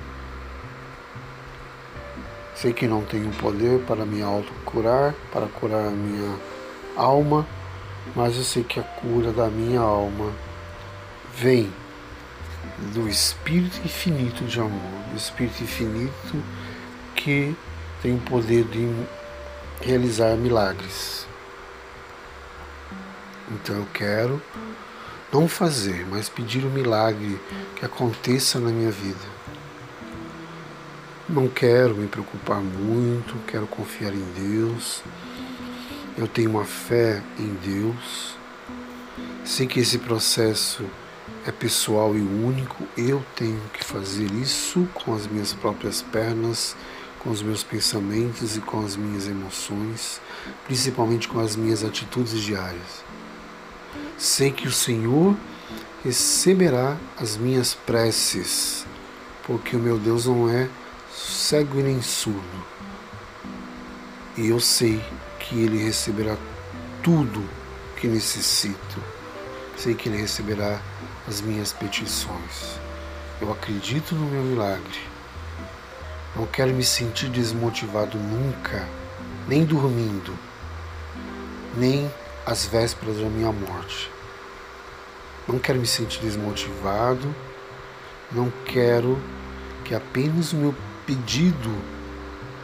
Sei 2.54 2.72
que 2.72 2.86
não 2.86 3.04
tenho 3.04 3.30
poder 3.34 3.80
para 3.80 4.06
me 4.06 4.22
autocurar, 4.22 5.14
para 5.32 5.46
curar 5.46 5.88
a 5.88 5.90
minha 5.90 6.38
alma, 6.96 7.46
mas 8.14 8.36
eu 8.36 8.44
sei 8.44 8.62
que 8.62 8.80
a 8.80 8.82
cura 8.82 9.32
da 9.32 9.48
minha 9.48 9.80
alma 9.80 10.32
vem 11.36 11.70
do 12.94 13.08
Espírito 13.08 13.78
infinito 13.84 14.44
de 14.44 14.60
amor, 14.60 15.02
do 15.10 15.16
Espírito 15.16 15.62
infinito 15.62 16.42
que 17.14 17.54
tem 18.02 18.14
o 18.14 18.20
poder 18.20 18.64
de 18.64 18.88
realizar 19.80 20.36
milagres. 20.36 21.26
Então 23.50 23.76
eu 23.76 23.86
quero 23.92 24.42
não 25.32 25.48
fazer, 25.48 26.06
mas 26.10 26.28
pedir 26.28 26.64
o 26.64 26.68
um 26.68 26.70
milagre 26.70 27.40
que 27.76 27.84
aconteça 27.84 28.58
na 28.58 28.70
minha 28.70 28.90
vida. 28.90 29.36
Não 31.28 31.48
quero 31.48 31.94
me 31.96 32.06
preocupar 32.06 32.60
muito, 32.60 33.34
quero 33.46 33.66
confiar 33.66 34.14
em 34.14 34.24
Deus. 34.34 35.02
Eu 36.16 36.28
tenho 36.28 36.50
uma 36.50 36.64
fé 36.64 37.22
em 37.38 37.54
Deus. 37.54 38.36
Sei 39.44 39.66
que 39.66 39.80
esse 39.80 39.98
processo 39.98 40.84
é 41.44 41.52
pessoal 41.52 42.14
e 42.16 42.20
único, 42.20 42.86
eu 42.96 43.24
tenho 43.34 43.60
que 43.72 43.84
fazer 43.84 44.30
isso 44.32 44.88
com 44.94 45.14
as 45.14 45.26
minhas 45.26 45.52
próprias 45.52 46.02
pernas, 46.02 46.76
com 47.18 47.30
os 47.30 47.42
meus 47.42 47.62
pensamentos 47.62 48.56
e 48.56 48.60
com 48.60 48.84
as 48.84 48.96
minhas 48.96 49.26
emoções, 49.26 50.20
principalmente 50.64 51.28
com 51.28 51.40
as 51.40 51.56
minhas 51.56 51.84
atitudes 51.84 52.40
diárias. 52.40 53.04
Sei 54.18 54.50
que 54.50 54.66
o 54.66 54.72
Senhor 54.72 55.36
receberá 56.02 56.96
as 57.18 57.36
minhas 57.36 57.74
preces, 57.74 58.86
porque 59.44 59.76
o 59.76 59.78
meu 59.78 59.98
Deus 59.98 60.24
não 60.24 60.48
é 60.48 60.68
cego 61.12 61.76
nem 61.82 62.00
surdo. 62.00 62.64
E 64.36 64.48
eu 64.48 64.58
sei 64.58 65.02
que 65.38 65.58
Ele 65.60 65.84
receberá 65.84 66.36
tudo 67.02 67.44
que 67.96 68.06
necessito. 68.06 69.02
Sei 69.76 69.94
que 69.94 70.08
Ele 70.08 70.18
receberá 70.18 70.80
as 71.28 71.42
minhas 71.42 71.72
petições. 71.72 72.78
Eu 73.40 73.52
acredito 73.52 74.14
no 74.14 74.26
meu 74.30 74.42
milagre. 74.42 75.00
Não 76.34 76.46
quero 76.46 76.72
me 76.72 76.84
sentir 76.84 77.28
desmotivado 77.28 78.18
nunca, 78.18 78.86
nem 79.46 79.64
dormindo, 79.64 80.34
nem 81.76 82.10
às 82.46 82.64
vésperas 82.64 83.16
da 83.16 83.28
minha 83.28 83.50
morte. 83.50 84.08
Não 85.48 85.58
quero 85.58 85.80
me 85.80 85.86
sentir 85.86 86.20
desmotivado, 86.20 87.34
não 88.30 88.52
quero 88.64 89.20
que 89.84 89.94
apenas 89.94 90.52
o 90.52 90.56
meu 90.56 90.74
pedido 91.04 91.76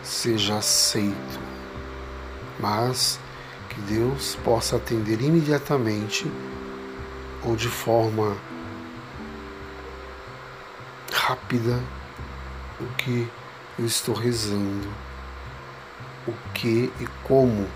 seja 0.05 0.59
aceito, 0.59 1.40
mas 2.61 3.18
que 3.68 3.81
Deus 3.83 4.37
possa 4.45 4.77
atender 4.77 5.21
imediatamente 5.21 6.31
ou 7.45 7.57
de 7.57 7.68
forma 7.68 8.37
rápida 11.12 11.81
o 12.81 12.87
que 12.95 13.29
eu 13.79 13.87
estou 13.87 14.14
rezando, 14.14 14.92
o 16.27 16.33
que 16.53 16.92
e 17.01 17.07
como 17.25 17.68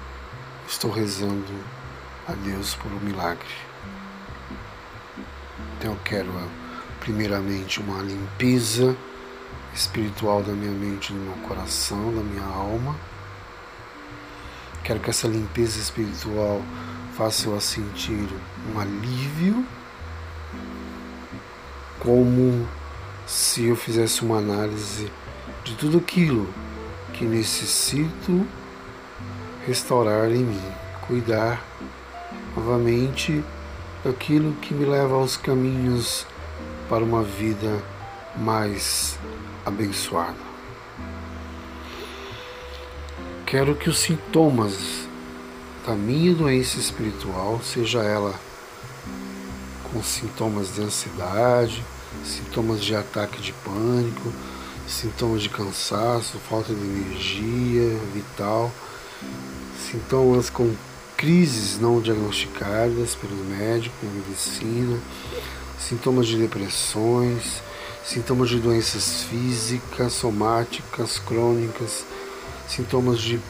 estou 0.69 0.90
rezando 0.90 1.76
a 2.29 2.33
Deus 2.33 2.75
por 2.75 2.91
um 2.93 3.01
milagre. 3.01 3.47
Então 5.79 5.93
eu 5.93 6.01
quero 6.05 6.33
primeiramente 7.01 7.81
uma 7.81 8.03
limpeza 8.03 8.97
espiritual 9.75 10.43
da 10.43 10.53
minha 10.53 10.73
mente, 10.73 11.12
do 11.12 11.19
meu 11.19 11.37
coração, 11.49 12.15
da 12.15 12.23
minha 12.23 12.45
alma. 12.45 12.97
Quero 14.83 15.01
que 15.01 15.11
essa 15.11 15.29
limpeza 15.29 15.79
espiritual 15.79 16.62
faça 17.17 17.49
eu 17.49 17.61
sentir 17.61 18.29
um 18.73 18.79
alívio, 18.79 19.65
como 21.99 22.69
se 23.27 23.65
eu 23.65 23.77
fizesse 23.77 24.23
uma 24.23 24.39
análise 24.39 25.11
de 25.65 25.75
tudo 25.75 25.99
aquilo 25.99 26.49
que 27.12 27.25
necessito 27.25 28.47
restaurar 29.67 30.31
em 30.31 30.45
mim, 30.45 30.73
cuidar 31.07 31.61
novamente 32.57 33.45
daquilo 34.03 34.55
que 34.55 34.73
me 34.73 34.85
leva 34.85 35.14
aos 35.14 35.37
caminhos 35.37 36.27
para 36.88 37.05
uma 37.05 37.23
vida 37.23 37.83
mais 38.37 39.19
abençoada. 39.64 40.47
Quero 43.45 43.75
que 43.77 43.88
os 43.88 43.99
sintomas 43.99 45.07
da 45.87 45.95
minha 45.95 46.35
doença 46.35 46.79
espiritual, 46.79 47.61
seja 47.62 48.03
ela 48.03 48.35
com 49.92 50.03
sintomas 50.03 50.75
de 50.75 50.83
ansiedade, 50.83 51.85
sintomas 52.25 52.83
de 52.83 52.95
ataque 52.95 53.40
de 53.40 53.53
pânico, 53.53 54.33
sintomas 54.88 55.42
de 55.42 55.49
cansaço, 55.49 56.38
falta 56.38 56.75
de 56.75 56.81
energia 56.81 57.99
vital, 58.12 58.73
sintomas 59.79 60.51
com 60.51 60.75
crises 61.16 61.79
não 61.81 62.00
diagnosticadas 62.00 63.14
pelos 63.14 63.38
médicos, 63.46 63.98
pela 64.00 64.12
medicina, 64.12 64.98
sintomas 65.79 66.26
de 66.26 66.37
depressões, 66.37 67.62
sintomas 68.05 68.50
de 68.50 68.59
doenças 68.61 69.22
físicas, 69.22 70.12
somáticas, 70.12 71.18
crônicas, 71.18 72.05
sintomas 72.68 73.20
de 73.20 73.40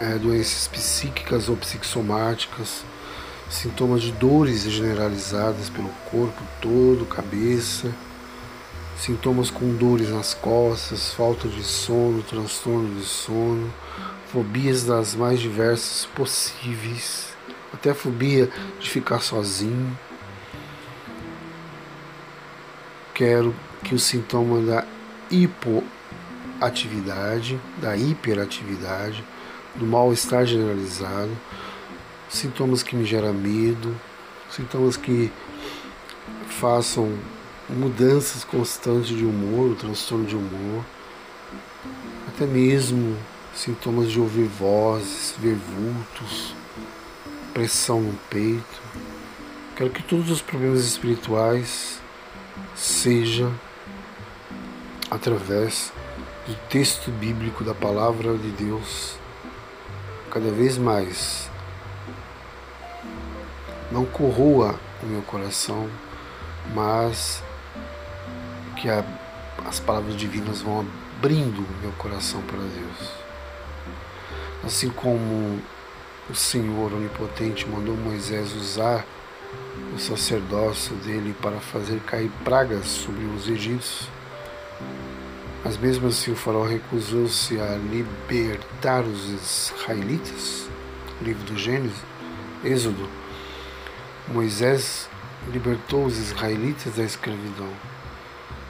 é, 0.00 0.18
doenças 0.18 0.68
psíquicas 0.68 1.48
ou 1.48 1.56
psicossomáticas, 1.56 2.84
sintomas 3.50 4.02
de 4.02 4.12
dores 4.12 4.62
generalizadas 4.62 5.68
pelo 5.68 5.90
corpo 6.10 6.42
todo, 6.60 7.06
cabeça, 7.06 7.92
sintomas 8.96 9.50
com 9.50 9.74
dores 9.74 10.10
nas 10.10 10.34
costas, 10.34 11.12
falta 11.12 11.48
de 11.48 11.62
sono, 11.62 12.22
transtorno 12.22 12.94
de 13.00 13.04
sono, 13.04 13.72
fobias 14.34 14.82
das 14.82 15.14
mais 15.14 15.38
diversas 15.38 16.06
possíveis, 16.06 17.28
até 17.72 17.90
a 17.90 17.94
fobia 17.94 18.50
de 18.80 18.90
ficar 18.90 19.20
sozinho. 19.20 19.96
Quero 23.14 23.54
que 23.84 23.94
o 23.94 23.98
sintoma 23.98 24.60
da 24.60 24.84
hipoatividade, 25.30 27.60
da 27.80 27.96
hiperatividade, 27.96 29.24
do 29.76 29.86
mal-estar 29.86 30.44
generalizado, 30.44 31.30
sintomas 32.28 32.82
que 32.82 32.96
me 32.96 33.04
geram 33.04 33.32
medo, 33.32 33.94
sintomas 34.50 34.96
que 34.96 35.30
façam 36.48 37.16
mudanças 37.68 38.42
constantes 38.42 39.16
de 39.16 39.24
humor, 39.24 39.70
o 39.70 39.76
transtorno 39.76 40.26
de 40.26 40.34
humor, 40.34 40.84
até 42.26 42.46
mesmo 42.46 43.16
sintomas 43.54 44.10
de 44.10 44.20
ouvir 44.20 44.46
vozes, 44.46 45.34
ver 45.38 45.54
vultos, 45.54 46.54
pressão 47.52 48.00
no 48.00 48.14
peito. 48.30 48.82
Quero 49.76 49.90
que 49.90 50.02
todos 50.02 50.30
os 50.30 50.40
problemas 50.40 50.80
espirituais 50.80 52.00
sejam 52.74 53.52
através 55.10 55.92
do 56.46 56.54
texto 56.68 57.10
bíblico 57.10 57.64
da 57.64 57.74
palavra 57.74 58.36
de 58.36 58.50
Deus 58.50 59.16
cada 60.30 60.50
vez 60.50 60.76
mais 60.76 61.48
não 63.94 64.04
corroa 64.04 64.74
o 65.00 65.06
meu 65.06 65.22
coração, 65.22 65.88
mas 66.74 67.40
que 68.76 68.88
a, 68.88 69.04
as 69.64 69.78
palavras 69.78 70.16
divinas 70.16 70.60
vão 70.60 70.84
abrindo 71.18 71.60
o 71.60 71.80
meu 71.80 71.92
coração 71.92 72.42
para 72.42 72.58
Deus. 72.58 73.23
Assim 74.64 74.88
como 74.88 75.60
o 76.30 76.34
Senhor 76.34 76.92
Onipotente 76.94 77.68
mandou 77.68 77.94
Moisés 77.96 78.54
usar 78.54 79.04
o 79.94 79.98
sacerdócio 79.98 80.96
dele 80.96 81.34
para 81.42 81.60
fazer 81.60 82.00
cair 82.00 82.30
pragas 82.42 82.86
sobre 82.86 83.24
os 83.26 83.46
egípcios, 83.46 84.08
mas 85.62 85.76
mesmo 85.76 86.08
assim 86.08 86.32
o 86.32 86.36
faraó 86.36 86.64
recusou-se 86.64 87.60
a 87.60 87.76
libertar 87.76 89.02
os 89.02 89.28
israelitas. 89.28 90.66
Livro 91.20 91.44
do 91.44 91.58
Gênesis, 91.58 92.02
Êxodo. 92.64 93.08
Moisés 94.28 95.08
libertou 95.52 96.06
os 96.06 96.18
israelitas 96.18 96.94
da 96.94 97.04
escravidão. 97.04 97.70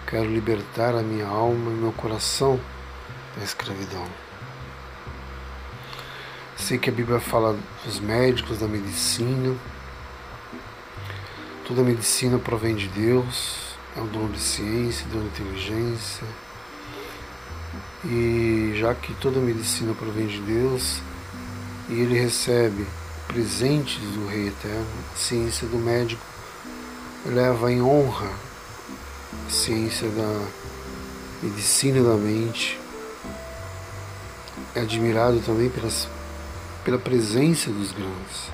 Quero 0.09 0.29
libertar 0.29 0.95
a 0.95 1.03
minha 1.03 1.27
alma 1.27 1.71
e 1.71 1.75
meu 1.75 1.93
coração 1.93 2.59
da 3.37 3.45
escravidão. 3.45 4.24
Sei 6.57 6.79
que 6.79 6.89
a 6.89 6.93
Bíblia 6.93 7.21
fala 7.21 7.59
dos 7.85 8.01
médicos, 8.01 8.59
da 8.59 8.67
medicina. 8.67 9.55
Toda 11.67 11.83
medicina 11.83 12.39
provém 12.39 12.75
de 12.75 12.89
Deus, 12.89 13.77
é 13.97 14.01
um 14.01 14.07
dom 14.07 14.29
de 14.29 14.39
ciência, 14.39 15.07
dom 15.11 15.21
de 15.21 15.27
inteligência 15.27 16.27
e 18.07 18.75
já 18.77 18.95
que 18.95 19.15
toda 19.15 19.41
medicina 19.41 19.95
provém 19.95 20.27
de 20.27 20.41
Deus 20.41 21.01
e 21.89 22.01
ele 22.01 22.19
recebe 22.19 22.87
presentes 23.27 23.99
do 23.99 24.27
Rei 24.29 24.49
Eterno, 24.49 24.87
a 25.13 25.17
ciência 25.17 25.67
do 25.67 25.79
médico 25.79 26.23
leva 27.27 27.73
em 27.73 27.81
honra 27.81 28.31
a 29.47 29.51
ciência 29.51 30.09
da 30.11 30.47
medicina 31.43 32.03
da 32.03 32.15
mente. 32.15 32.79
É 34.75 34.81
admirado 34.81 35.41
também 35.41 35.71
pelas, 35.71 36.09
pela 36.85 36.99
presença 36.99 37.71
dos 37.71 37.93
grandes. 37.93 38.53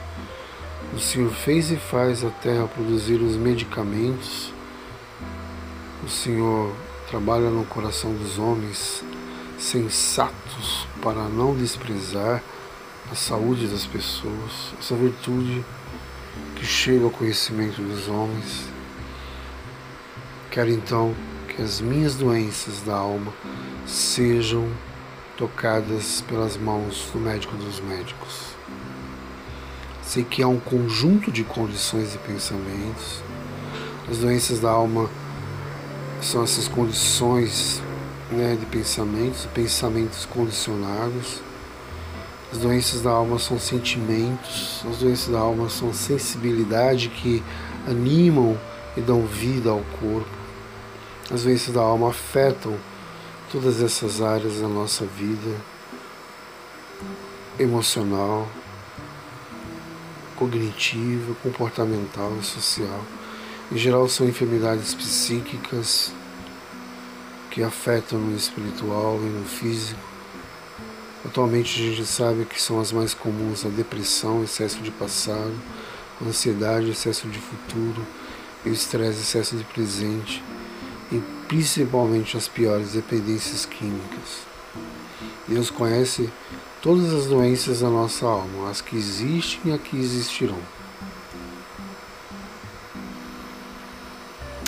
O 0.95 0.99
Senhor 0.99 1.31
fez 1.31 1.71
e 1.71 1.77
faz 1.77 2.25
a 2.25 2.31
terra 2.31 2.67
produzir 2.67 3.21
os 3.21 3.37
medicamentos. 3.37 4.53
O 6.05 6.09
Senhor 6.09 6.75
trabalha 7.09 7.51
no 7.51 7.65
coração 7.65 8.13
dos 8.15 8.39
homens 8.39 9.05
sensatos 9.59 10.87
para 11.03 11.29
não 11.29 11.55
desprezar 11.55 12.43
a 13.11 13.15
saúde 13.15 13.67
das 13.67 13.85
pessoas, 13.85 14.73
essa 14.79 14.95
virtude 14.95 15.65
que 16.55 16.65
chega 16.65 17.05
ao 17.05 17.11
conhecimento 17.11 17.83
dos 17.83 18.09
homens. 18.09 18.69
Quero 20.51 20.71
então 20.71 21.15
que 21.49 21.61
as 21.61 21.81
minhas 21.81 22.15
doenças 22.15 22.81
da 22.83 22.97
alma 22.97 23.33
sejam 23.87 24.69
tocadas 25.41 26.21
pelas 26.29 26.59
mãos 26.59 27.09
do 27.15 27.19
médico 27.19 27.57
dos 27.57 27.81
médicos. 27.81 28.55
Sei 30.03 30.23
que 30.23 30.43
há 30.43 30.47
um 30.47 30.61
conjunto 30.61 31.33
de 31.33 31.43
condições 31.45 32.15
e 32.15 32.19
pensamentos. 32.19 33.23
As 34.11 34.19
doenças 34.19 34.61
da 34.61 34.71
alma 34.71 35.09
são 36.21 36.45
essas 36.45 36.69
condições 36.69 37.81
né, 38.31 38.55
de 38.55 38.67
pensamentos, 38.67 39.47
pensamentos 39.55 40.27
condicionados. 40.27 41.41
As 42.53 42.59
doenças 42.59 43.01
da 43.01 43.11
alma 43.11 43.39
são 43.39 43.59
sentimentos, 43.59 44.85
as 44.91 44.99
doenças 44.99 45.33
da 45.33 45.39
alma 45.39 45.71
são 45.71 45.95
sensibilidade 45.95 47.09
que 47.09 47.43
animam 47.89 48.59
e 48.95 49.01
dão 49.01 49.25
vida 49.25 49.71
ao 49.71 49.81
corpo. 50.01 50.29
As 51.33 51.45
doenças 51.45 51.73
da 51.73 51.81
alma 51.81 52.11
afetam 52.11 52.77
todas 53.51 53.83
essas 53.83 54.23
áreas 54.23 54.61
da 54.61 54.69
nossa 54.69 55.05
vida 55.05 55.57
emocional, 57.59 58.49
cognitiva, 60.37 61.35
comportamental 61.43 62.33
e 62.41 62.45
social. 62.45 63.05
Em 63.73 63.77
geral, 63.77 64.09
são 64.09 64.29
enfermidades 64.29 64.95
psíquicas 64.95 66.13
que 67.51 67.63
afetam 67.63 68.21
no 68.21 68.37
espiritual 68.37 69.17
e 69.17 69.29
no 69.29 69.45
físico. 69.45 70.01
Atualmente 71.25 71.75
a 71.81 71.87
gente 71.91 72.07
sabe 72.07 72.45
que 72.45 72.63
são 72.63 72.81
as 72.81 72.93
mais 72.93 73.15
comuns 73.15 73.67
a 73.67 73.69
depressão, 73.69 74.45
excesso 74.45 74.79
de 74.79 74.93
passado, 74.93 75.55
ansiedade, 76.25 76.91
excesso 76.91 77.27
de 77.29 77.39
futuro, 77.39 78.07
e 78.65 78.71
o 78.71 78.73
estresse, 78.73 79.21
excesso 79.21 79.57
de 79.57 79.65
presente 79.65 80.41
e 81.13 81.21
principalmente 81.49 82.37
as 82.37 82.47
piores 82.49 82.93
dependências 82.93 83.67
químicas. 83.67 84.47
Deus 85.49 85.71
conhece 85.71 86.31
todas 86.81 87.13
as 87.13 87.27
doenças 87.27 87.81
da 87.81 87.89
nossa 87.89 88.27
alma, 88.27 88.71
as 88.71 88.81
que 88.81 88.97
existem 88.97 89.73
e 89.73 89.75
as 89.75 89.81
que 89.81 89.97
existirão. 89.97 90.59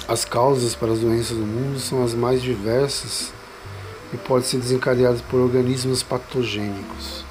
As 0.08 0.24
causas 0.24 0.74
para 0.74 0.92
as 0.92 0.98
doenças 0.98 1.36
do 1.36 1.46
mundo 1.46 1.78
são 1.78 2.04
as 2.04 2.12
mais 2.12 2.42
diversas 2.42 3.32
e 4.12 4.16
podem 4.16 4.46
ser 4.46 4.58
desencadeadas 4.58 5.22
por 5.22 5.40
organismos 5.40 6.02
patogênicos, 6.02 7.24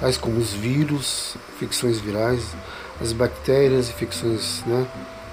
tais 0.00 0.16
como 0.16 0.38
os 0.38 0.52
vírus, 0.52 1.36
infecções 1.54 1.98
virais, 1.98 2.42
as 3.00 3.12
bactérias, 3.12 3.90
infecções, 3.90 4.62
né, 4.66 4.86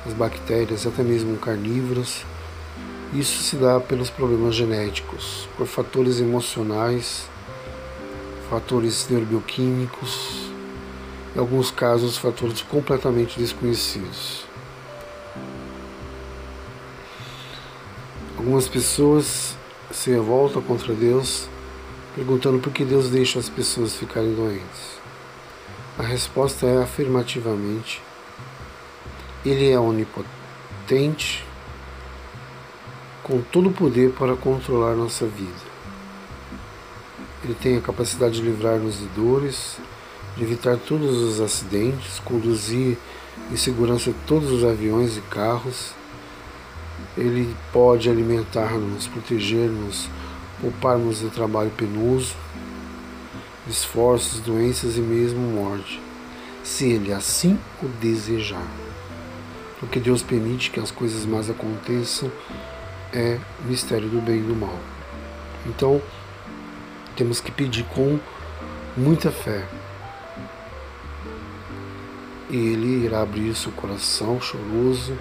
as 0.05 0.13
bactérias, 0.13 0.85
até 0.85 1.03
mesmo 1.03 1.37
carnívoras. 1.37 2.25
Isso 3.13 3.43
se 3.43 3.57
dá 3.57 3.77
pelos 3.77 4.09
problemas 4.09 4.55
genéticos, 4.55 5.49
por 5.57 5.67
fatores 5.67 6.21
emocionais, 6.21 7.27
fatores 8.49 9.07
neurobioquímicos, 9.09 10.49
em 11.35 11.39
alguns 11.39 11.71
casos 11.71 12.17
fatores 12.17 12.61
completamente 12.61 13.37
desconhecidos. 13.37 14.45
Algumas 18.37 18.69
pessoas 18.69 19.57
se 19.91 20.09
revoltam 20.09 20.61
contra 20.61 20.93
Deus, 20.93 21.49
perguntando 22.15 22.59
por 22.59 22.71
que 22.71 22.85
Deus 22.85 23.09
deixa 23.09 23.39
as 23.39 23.49
pessoas 23.49 23.93
ficarem 23.93 24.33
doentes. 24.33 24.99
A 25.99 26.03
resposta 26.03 26.65
é 26.65 26.81
afirmativamente: 26.81 28.01
Ele 29.45 29.69
é 29.69 29.77
onipotente, 29.77 31.45
com 33.31 33.39
todo 33.39 33.69
o 33.69 33.73
poder 33.73 34.11
para 34.11 34.35
controlar 34.35 34.93
nossa 34.93 35.25
vida. 35.25 35.71
Ele 37.41 37.55
tem 37.55 37.77
a 37.77 37.81
capacidade 37.81 38.35
de 38.35 38.41
livrar-nos 38.41 38.99
de 38.99 39.05
dores, 39.15 39.77
de 40.35 40.43
evitar 40.43 40.75
todos 40.75 41.15
os 41.21 41.39
acidentes, 41.39 42.19
conduzir 42.19 42.97
em 43.49 43.55
segurança 43.55 44.13
todos 44.27 44.51
os 44.51 44.65
aviões 44.65 45.15
e 45.15 45.21
carros 45.21 45.93
ele 47.17 47.55
pode 47.73 48.09
alimentar-nos, 48.09 49.07
proteger-nos, 49.07 50.09
poupar-nos 50.59 51.19
de 51.19 51.29
trabalho 51.29 51.71
penoso, 51.71 52.35
esforços, 53.67 54.39
doenças 54.39 54.97
e 54.97 55.01
mesmo 55.01 55.39
morte, 55.39 56.01
se 56.63 56.85
Ele 56.85 57.13
assim 57.13 57.57
o 57.81 57.87
desejar. 57.87 58.67
Porque 59.79 59.99
Deus 59.99 60.21
permite 60.21 60.69
que 60.69 60.79
as 60.79 60.91
coisas 60.91 61.25
mais 61.25 61.49
aconteçam 61.49 62.31
é 63.13 63.39
o 63.63 63.67
mistério 63.67 64.09
do 64.09 64.21
bem 64.21 64.39
e 64.39 64.43
do 64.43 64.55
mal. 64.55 64.77
Então, 65.65 66.01
temos 67.15 67.39
que 67.41 67.51
pedir 67.51 67.83
com 67.85 68.19
muita 68.95 69.31
fé. 69.31 69.65
E 72.49 72.55
Ele 72.55 73.05
irá 73.05 73.21
abrir 73.21 73.55
seu 73.55 73.71
coração 73.71 74.39
choroso 74.41 75.17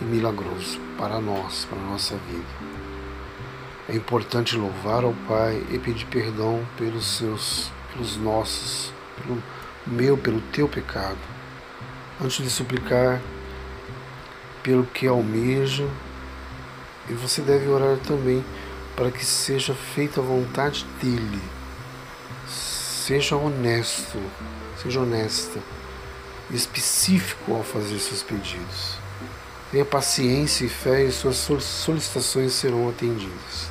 e 0.00 0.04
milagroso 0.04 0.78
para 0.98 1.20
nós, 1.20 1.64
para 1.64 1.78
a 1.78 1.84
nossa 1.84 2.16
vida. 2.16 2.76
É 3.88 3.94
importante 3.94 4.56
louvar 4.56 5.04
ao 5.04 5.14
Pai 5.28 5.62
e 5.70 5.78
pedir 5.78 6.06
perdão 6.06 6.66
pelos 6.76 7.06
seus, 7.06 7.70
pelos 7.92 8.16
nossos, 8.16 8.92
pelo 9.16 9.42
meu, 9.86 10.18
pelo 10.18 10.40
teu 10.52 10.68
pecado. 10.68 11.18
Antes 12.20 12.42
de 12.42 12.50
suplicar 12.50 13.20
pelo 14.62 14.84
que 14.84 15.06
almeja, 15.06 15.88
e 17.08 17.14
você 17.14 17.40
deve 17.40 17.68
orar 17.68 17.96
também 17.98 18.44
para 18.94 19.10
que 19.10 19.24
seja 19.24 19.74
feita 19.74 20.20
a 20.20 20.24
vontade 20.24 20.86
dele. 21.00 21.40
Seja 22.48 23.36
honesto, 23.36 24.18
seja 24.82 25.00
honesta, 25.00 25.60
específico 26.50 27.54
ao 27.54 27.62
fazer 27.62 27.98
seus 27.98 28.22
pedidos. 28.22 28.96
Tenha 29.70 29.84
paciência 29.84 30.64
e 30.64 30.68
fé 30.68 31.04
e 31.04 31.12
suas 31.12 31.36
solicitações 31.36 32.52
serão 32.52 32.88
atendidas. 32.88 33.70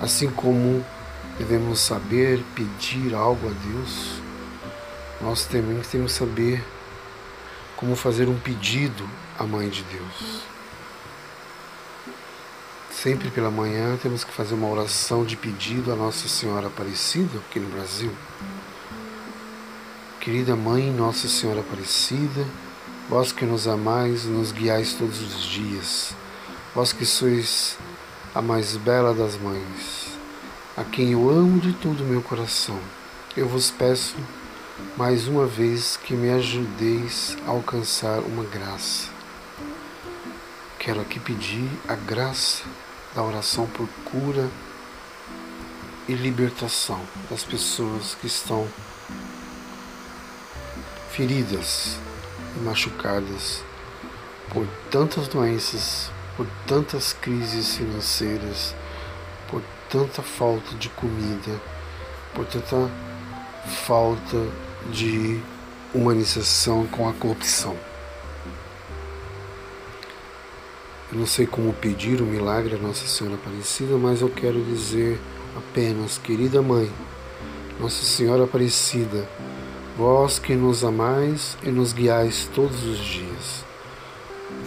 Assim 0.00 0.30
como 0.30 0.84
devemos 1.38 1.80
saber 1.80 2.42
pedir 2.54 3.14
algo 3.14 3.48
a 3.48 3.52
Deus, 3.52 4.20
nós 5.20 5.44
também 5.46 5.80
temos 5.90 6.12
que 6.12 6.18
saber 6.18 6.64
como 7.76 7.94
fazer 7.94 8.28
um 8.28 8.38
pedido 8.38 9.08
à 9.38 9.44
Mãe 9.44 9.68
de 9.68 9.82
Deus. 9.84 10.55
Sempre 13.06 13.30
pela 13.30 13.52
manhã 13.52 13.96
temos 14.02 14.24
que 14.24 14.32
fazer 14.32 14.54
uma 14.54 14.68
oração 14.68 15.24
de 15.24 15.36
pedido 15.36 15.92
à 15.92 15.94
Nossa 15.94 16.26
Senhora 16.26 16.66
Aparecida 16.66 17.38
aqui 17.38 17.60
no 17.60 17.70
Brasil. 17.70 18.10
Querida 20.18 20.56
Mãe 20.56 20.90
Nossa 20.90 21.28
Senhora 21.28 21.60
Aparecida, 21.60 22.44
vós 23.08 23.30
que 23.30 23.44
nos 23.44 23.68
amais, 23.68 24.24
nos 24.24 24.50
guiais 24.50 24.94
todos 24.94 25.20
os 25.20 25.40
dias, 25.40 26.16
vós 26.74 26.92
que 26.92 27.06
sois 27.06 27.78
a 28.34 28.42
mais 28.42 28.76
bela 28.76 29.14
das 29.14 29.36
mães, 29.36 30.18
a 30.76 30.82
quem 30.82 31.12
eu 31.12 31.30
amo 31.30 31.60
de 31.60 31.74
todo 31.74 32.00
o 32.00 32.06
meu 32.08 32.22
coração, 32.22 32.80
eu 33.36 33.48
vos 33.48 33.70
peço 33.70 34.16
mais 34.96 35.28
uma 35.28 35.46
vez 35.46 35.96
que 35.96 36.12
me 36.12 36.30
ajudeis 36.30 37.36
a 37.46 37.50
alcançar 37.50 38.18
uma 38.18 38.42
graça. 38.42 39.10
Quero 40.76 41.00
aqui 41.00 41.20
pedir 41.20 41.70
a 41.86 41.94
graça 41.94 42.64
da 43.16 43.22
oração 43.22 43.66
por 43.66 43.88
cura 44.04 44.46
e 46.06 46.12
libertação 46.12 47.00
das 47.30 47.42
pessoas 47.42 48.14
que 48.14 48.26
estão 48.26 48.68
feridas 51.10 51.96
e 52.54 52.60
machucadas 52.60 53.64
por 54.52 54.68
tantas 54.90 55.28
doenças, 55.28 56.10
por 56.36 56.46
tantas 56.66 57.14
crises 57.14 57.76
financeiras, 57.76 58.74
por 59.48 59.62
tanta 59.88 60.22
falta 60.22 60.74
de 60.74 60.90
comida, 60.90 61.58
por 62.34 62.44
tanta 62.44 62.90
falta 63.86 64.36
de 64.92 65.40
humanização 65.94 66.86
com 66.88 67.08
a 67.08 67.14
corrupção. 67.14 67.74
Não 71.16 71.24
sei 71.24 71.46
como 71.46 71.72
pedir 71.72 72.20
o 72.20 72.26
milagre 72.26 72.74
à 72.74 72.78
Nossa 72.78 73.06
Senhora 73.06 73.36
Aparecida, 73.36 73.96
mas 73.96 74.20
eu 74.20 74.28
quero 74.28 74.62
dizer 74.62 75.18
apenas, 75.56 76.18
querida 76.18 76.60
Mãe, 76.60 76.92
Nossa 77.80 78.04
Senhora 78.04 78.44
Aparecida, 78.44 79.26
vós 79.96 80.38
que 80.38 80.54
nos 80.54 80.84
amais 80.84 81.56
e 81.62 81.70
nos 81.70 81.94
guiais 81.94 82.50
todos 82.54 82.84
os 82.84 82.98
dias, 82.98 83.64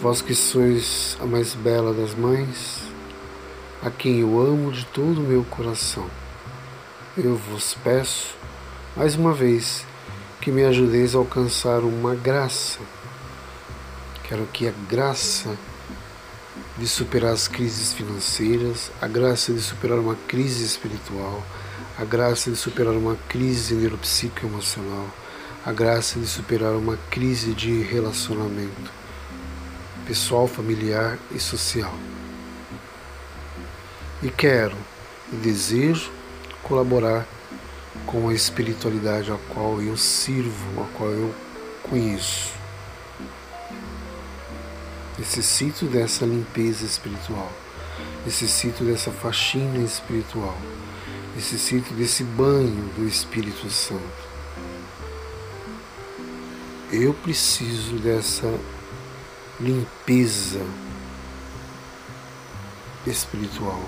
vós 0.02 0.20
que 0.20 0.34
sois 0.34 1.16
a 1.20 1.24
mais 1.24 1.54
bela 1.54 1.94
das 1.94 2.16
mães, 2.16 2.82
a 3.80 3.88
quem 3.88 4.18
eu 4.18 4.40
amo 4.40 4.72
de 4.72 4.84
todo 4.86 5.20
o 5.20 5.24
meu 5.24 5.44
coração, 5.44 6.10
eu 7.16 7.36
vos 7.36 7.74
peço, 7.84 8.34
mais 8.96 9.14
uma 9.14 9.32
vez, 9.32 9.86
que 10.40 10.50
me 10.50 10.64
ajudeis 10.64 11.14
a 11.14 11.18
alcançar 11.18 11.80
uma 11.80 12.16
graça. 12.16 12.80
Quero 14.24 14.46
que 14.46 14.66
a 14.66 14.72
graça 14.88 15.56
de 16.80 16.88
superar 16.88 17.34
as 17.34 17.46
crises 17.46 17.92
financeiras, 17.92 18.90
a 19.02 19.06
graça 19.06 19.52
de 19.52 19.60
superar 19.60 19.98
uma 19.98 20.16
crise 20.26 20.64
espiritual, 20.64 21.44
a 21.98 22.04
graça 22.06 22.50
de 22.50 22.56
superar 22.56 22.94
uma 22.94 23.16
crise 23.28 23.74
neuropsicoemocional, 23.74 25.06
a 25.66 25.72
graça 25.72 26.18
de 26.18 26.26
superar 26.26 26.72
uma 26.72 26.96
crise 27.10 27.52
de 27.52 27.82
relacionamento 27.82 28.90
pessoal, 30.06 30.48
familiar 30.48 31.18
e 31.30 31.38
social. 31.38 31.94
E 34.22 34.30
quero 34.30 34.76
e 35.30 35.36
desejo 35.36 36.10
colaborar 36.62 37.26
com 38.06 38.30
a 38.30 38.32
espiritualidade 38.32 39.30
a 39.30 39.36
qual 39.52 39.82
eu 39.82 39.98
sirvo, 39.98 40.82
a 40.82 40.86
qual 40.96 41.10
eu 41.10 41.34
conheço. 41.82 42.59
Necessito 45.20 45.84
dessa 45.84 46.24
limpeza 46.24 46.86
espiritual, 46.86 47.52
necessito 48.24 48.82
dessa 48.82 49.10
faxina 49.10 49.76
espiritual, 49.84 50.56
necessito 51.36 51.92
desse 51.92 52.24
banho 52.24 52.90
do 52.96 53.06
Espírito 53.06 53.68
Santo. 53.68 54.00
Eu 56.90 57.12
preciso 57.12 57.96
dessa 57.96 58.50
limpeza 59.60 60.64
espiritual. 63.06 63.84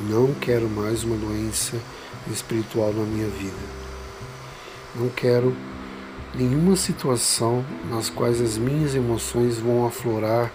Não 0.00 0.32
quero 0.32 0.66
mais 0.70 1.04
uma 1.04 1.16
doença 1.16 1.78
espiritual 2.32 2.90
na 2.94 3.04
minha 3.04 3.28
vida. 3.28 3.68
Não 4.96 5.10
quero 5.10 5.54
nenhuma 6.34 6.76
situação 6.76 7.64
nas 7.88 8.08
quais 8.08 8.40
as 8.40 8.56
minhas 8.56 8.94
emoções 8.94 9.58
vão 9.58 9.86
aflorar 9.86 10.50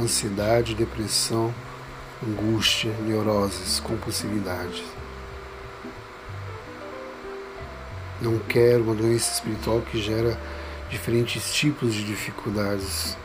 ansiedade, 0.00 0.74
depressão, 0.74 1.54
angústia, 2.26 2.92
neuroses, 3.02 3.80
compulsividade. 3.80 4.84
Não 8.20 8.38
quero 8.38 8.84
uma 8.84 8.94
doença 8.94 9.34
espiritual 9.34 9.80
que 9.80 10.00
gera 10.00 10.38
diferentes 10.88 11.52
tipos 11.52 11.92
de 11.92 12.04
dificuldades, 12.04 13.16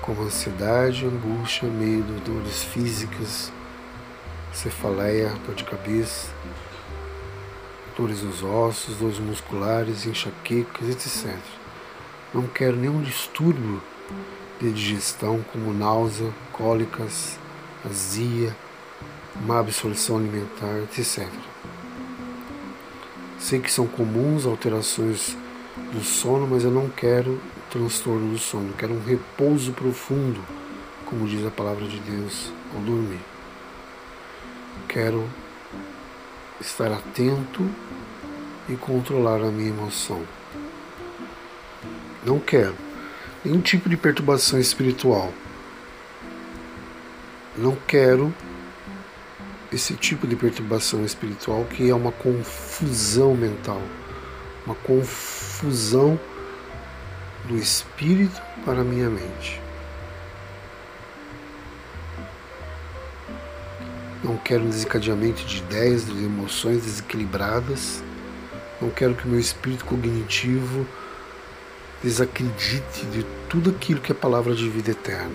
como 0.00 0.22
ansiedade, 0.22 1.06
angústia, 1.06 1.68
medo, 1.68 2.20
dores 2.24 2.62
físicas, 2.64 3.52
cefaleia, 4.52 5.32
dor 5.46 5.54
de 5.54 5.64
cabeça, 5.64 6.28
dores 7.96 8.22
nos 8.22 8.42
ossos, 8.42 8.96
dores 8.96 9.18
musculares, 9.18 10.06
enxaquecas, 10.06 10.88
etc. 10.88 11.36
Não 12.32 12.46
quero 12.46 12.76
nenhum 12.76 13.02
distúrbio 13.02 13.82
de 14.60 14.72
digestão, 14.72 15.44
como 15.52 15.72
náusea, 15.74 16.32
cólicas, 16.52 17.38
azia, 17.84 18.56
má 19.44 19.58
absorção 19.58 20.16
alimentar, 20.16 20.78
etc. 20.84 21.28
Sei 23.38 23.60
que 23.60 23.70
são 23.70 23.86
comuns 23.86 24.46
alterações 24.46 25.36
do 25.92 26.02
sono, 26.02 26.46
mas 26.46 26.64
eu 26.64 26.70
não 26.70 26.88
quero 26.88 27.40
transtorno 27.70 28.32
do 28.32 28.38
sono, 28.38 28.72
quero 28.74 28.94
um 28.94 29.02
repouso 29.02 29.72
profundo, 29.72 30.40
como 31.06 31.26
diz 31.26 31.44
a 31.46 31.50
palavra 31.50 31.86
de 31.86 31.98
Deus 31.98 32.52
ao 32.74 32.80
dormir. 32.82 33.20
Quero 34.88 35.28
estar 36.62 36.92
atento 36.92 37.68
e 38.68 38.76
controlar 38.76 39.42
a 39.42 39.50
minha 39.50 39.70
emoção. 39.70 40.22
Não 42.24 42.38
quero 42.38 42.74
nenhum 43.44 43.60
tipo 43.60 43.88
de 43.88 43.96
perturbação 43.96 44.58
espiritual. 44.58 45.32
Não 47.56 47.76
quero 47.86 48.32
esse 49.72 49.94
tipo 49.94 50.26
de 50.26 50.36
perturbação 50.36 51.04
espiritual 51.04 51.64
que 51.64 51.90
é 51.90 51.94
uma 51.94 52.12
confusão 52.12 53.34
mental, 53.34 53.82
uma 54.64 54.74
confusão 54.76 56.18
do 57.46 57.56
espírito 57.56 58.40
para 58.64 58.82
a 58.82 58.84
minha 58.84 59.10
mente. 59.10 59.61
Não 64.32 64.38
quero 64.38 64.64
um 64.64 64.70
desencadeamento 64.70 65.44
de 65.44 65.58
ideias, 65.58 66.06
de 66.06 66.24
emoções 66.24 66.84
desequilibradas. 66.84 68.02
Não 68.80 68.88
quero 68.88 69.14
que 69.14 69.26
o 69.26 69.28
meu 69.28 69.38
espírito 69.38 69.84
cognitivo 69.84 70.86
desacredite 72.02 73.04
de 73.12 73.26
tudo 73.46 73.68
aquilo 73.68 74.00
que 74.00 74.10
é 74.10 74.14
palavra 74.14 74.54
de 74.54 74.66
vida 74.70 74.92
eterna. 74.92 75.34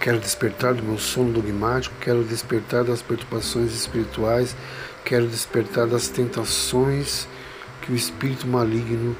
Quero 0.00 0.18
despertar 0.18 0.74
do 0.74 0.82
meu 0.82 0.98
sono 0.98 1.32
dogmático, 1.32 1.94
quero 2.00 2.24
despertar 2.24 2.82
das 2.82 3.00
perturbações 3.00 3.72
espirituais, 3.72 4.56
quero 5.04 5.28
despertar 5.28 5.86
das 5.86 6.08
tentações 6.08 7.28
que 7.82 7.92
o 7.92 7.94
espírito 7.94 8.44
maligno 8.44 9.16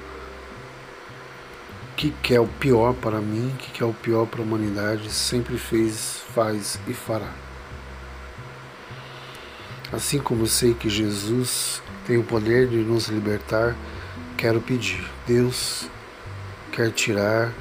que 2.06 2.32
é 2.32 2.40
o 2.40 2.46
pior 2.46 2.94
para 2.94 3.20
mim, 3.20 3.52
que 3.58 3.72
quer 3.72 3.82
é 3.82 3.86
o 3.86 3.92
pior 3.92 4.24
para 4.24 4.40
a 4.40 4.44
humanidade, 4.44 5.10
sempre 5.10 5.58
fez, 5.58 6.22
faz 6.32 6.78
e 6.86 6.94
fará. 6.94 7.32
Assim 9.92 10.20
como 10.20 10.46
sei 10.46 10.74
que 10.74 10.88
Jesus 10.88 11.82
tem 12.06 12.16
o 12.16 12.22
poder 12.22 12.68
de 12.68 12.76
nos 12.76 13.08
libertar, 13.08 13.74
quero 14.36 14.60
pedir. 14.60 15.04
Deus 15.26 15.88
quer 16.70 16.92
tirar 16.92 17.52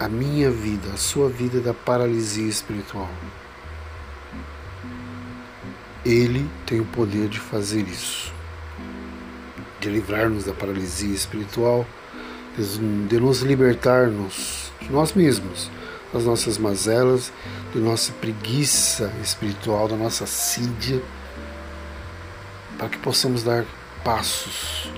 a 0.00 0.08
minha 0.08 0.50
vida, 0.50 0.90
a 0.92 0.96
sua 0.96 1.28
vida 1.28 1.60
da 1.60 1.72
paralisia 1.72 2.48
espiritual. 2.48 3.08
Ele 6.04 6.50
tem 6.66 6.80
o 6.80 6.84
poder 6.86 7.28
de 7.28 7.38
fazer 7.38 7.86
isso, 7.86 8.32
de 9.78 9.88
livrar-nos 9.88 10.44
da 10.44 10.54
paralisia 10.54 11.14
espiritual 11.14 11.86
de 12.58 13.20
nos 13.20 13.40
libertar-nos 13.40 14.72
de 14.80 14.90
nós 14.90 15.12
mesmos, 15.12 15.70
das 16.12 16.24
nossas 16.24 16.58
mazelas, 16.58 17.32
de 17.72 17.78
nossa 17.78 18.12
preguiça 18.12 19.12
espiritual, 19.22 19.86
da 19.86 19.96
nossa 19.96 20.26
sídia, 20.26 21.00
para 22.76 22.88
que 22.88 22.98
possamos 22.98 23.42
dar 23.42 23.64
passos 24.04 24.90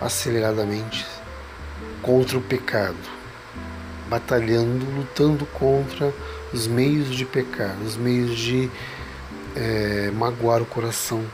aceleradamente 0.00 1.06
contra 2.02 2.38
o 2.38 2.40
pecado, 2.40 2.96
batalhando, 4.08 4.84
lutando 4.96 5.46
contra 5.46 6.12
os 6.52 6.66
meios 6.66 7.14
de 7.14 7.24
pecar, 7.24 7.76
os 7.84 7.96
meios 7.96 8.36
de 8.36 8.70
é, 9.54 10.10
magoar 10.12 10.62
o 10.62 10.66
coração 10.66 11.24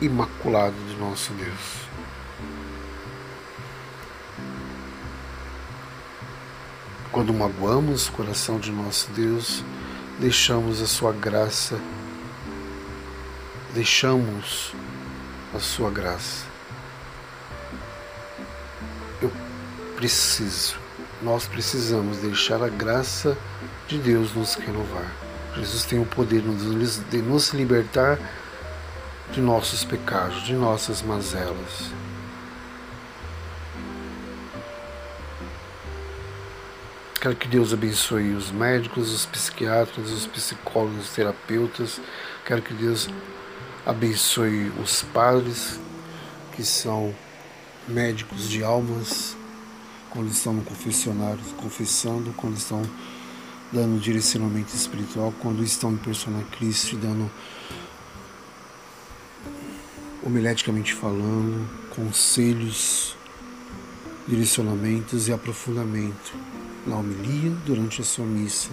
imaculado 0.00 0.76
de 0.88 0.96
nosso 0.96 1.32
Deus. 1.34 1.89
Quando 7.12 7.34
magoamos 7.34 8.06
o 8.06 8.12
coração 8.12 8.60
de 8.60 8.70
nosso 8.70 9.10
Deus, 9.10 9.64
deixamos 10.20 10.80
a 10.80 10.86
sua 10.86 11.12
graça, 11.12 11.76
deixamos 13.74 14.72
a 15.52 15.58
sua 15.58 15.90
graça. 15.90 16.46
Eu 19.20 19.32
preciso, 19.96 20.76
nós 21.20 21.48
precisamos 21.48 22.18
deixar 22.18 22.62
a 22.62 22.68
graça 22.68 23.36
de 23.88 23.98
Deus 23.98 24.32
nos 24.32 24.54
renovar. 24.54 25.10
Jesus 25.56 25.84
tem 25.84 25.98
o 25.98 26.06
poder 26.06 26.42
de 26.42 27.18
nos 27.22 27.48
libertar 27.48 28.20
de 29.32 29.40
nossos 29.40 29.82
pecados, 29.82 30.44
de 30.44 30.54
nossas 30.54 31.02
mazelas. 31.02 31.90
Quero 37.20 37.36
que 37.36 37.48
Deus 37.48 37.70
abençoe 37.74 38.32
os 38.32 38.50
médicos, 38.50 39.12
os 39.12 39.26
psiquiatras, 39.26 40.10
os 40.10 40.26
psicólogos, 40.26 41.04
os 41.04 41.10
terapeutas. 41.10 42.00
Quero 42.46 42.62
que 42.62 42.72
Deus 42.72 43.10
abençoe 43.84 44.72
os 44.82 45.02
padres 45.02 45.78
que 46.56 46.64
são 46.64 47.14
médicos 47.86 48.48
de 48.48 48.64
almas, 48.64 49.36
quando 50.08 50.30
estão 50.30 50.54
no 50.54 50.62
confessionário, 50.62 51.44
confessando, 51.58 52.32
quando 52.38 52.56
estão 52.56 52.80
dando 53.70 54.00
direcionamento 54.00 54.74
espiritual, 54.74 55.34
quando 55.42 55.62
estão 55.62 55.92
em 55.92 55.98
persona 55.98 56.42
Cristo, 56.56 56.96
dando 56.96 57.30
homileticamente 60.22 60.94
falando, 60.94 61.68
conselhos, 61.90 63.14
direcionamentos 64.26 65.28
e 65.28 65.34
aprofundamento 65.34 66.59
na 66.86 66.96
homilia 66.96 67.50
durante 67.66 68.00
a 68.00 68.04
sua 68.04 68.24
missa, 68.24 68.70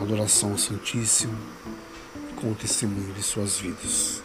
adoração 0.00 0.52
ao 0.52 0.58
Santíssimo, 0.58 1.36
com 2.36 2.52
o 2.52 2.54
testemunho 2.54 3.12
de 3.12 3.22
suas 3.22 3.58
vidas. 3.58 4.22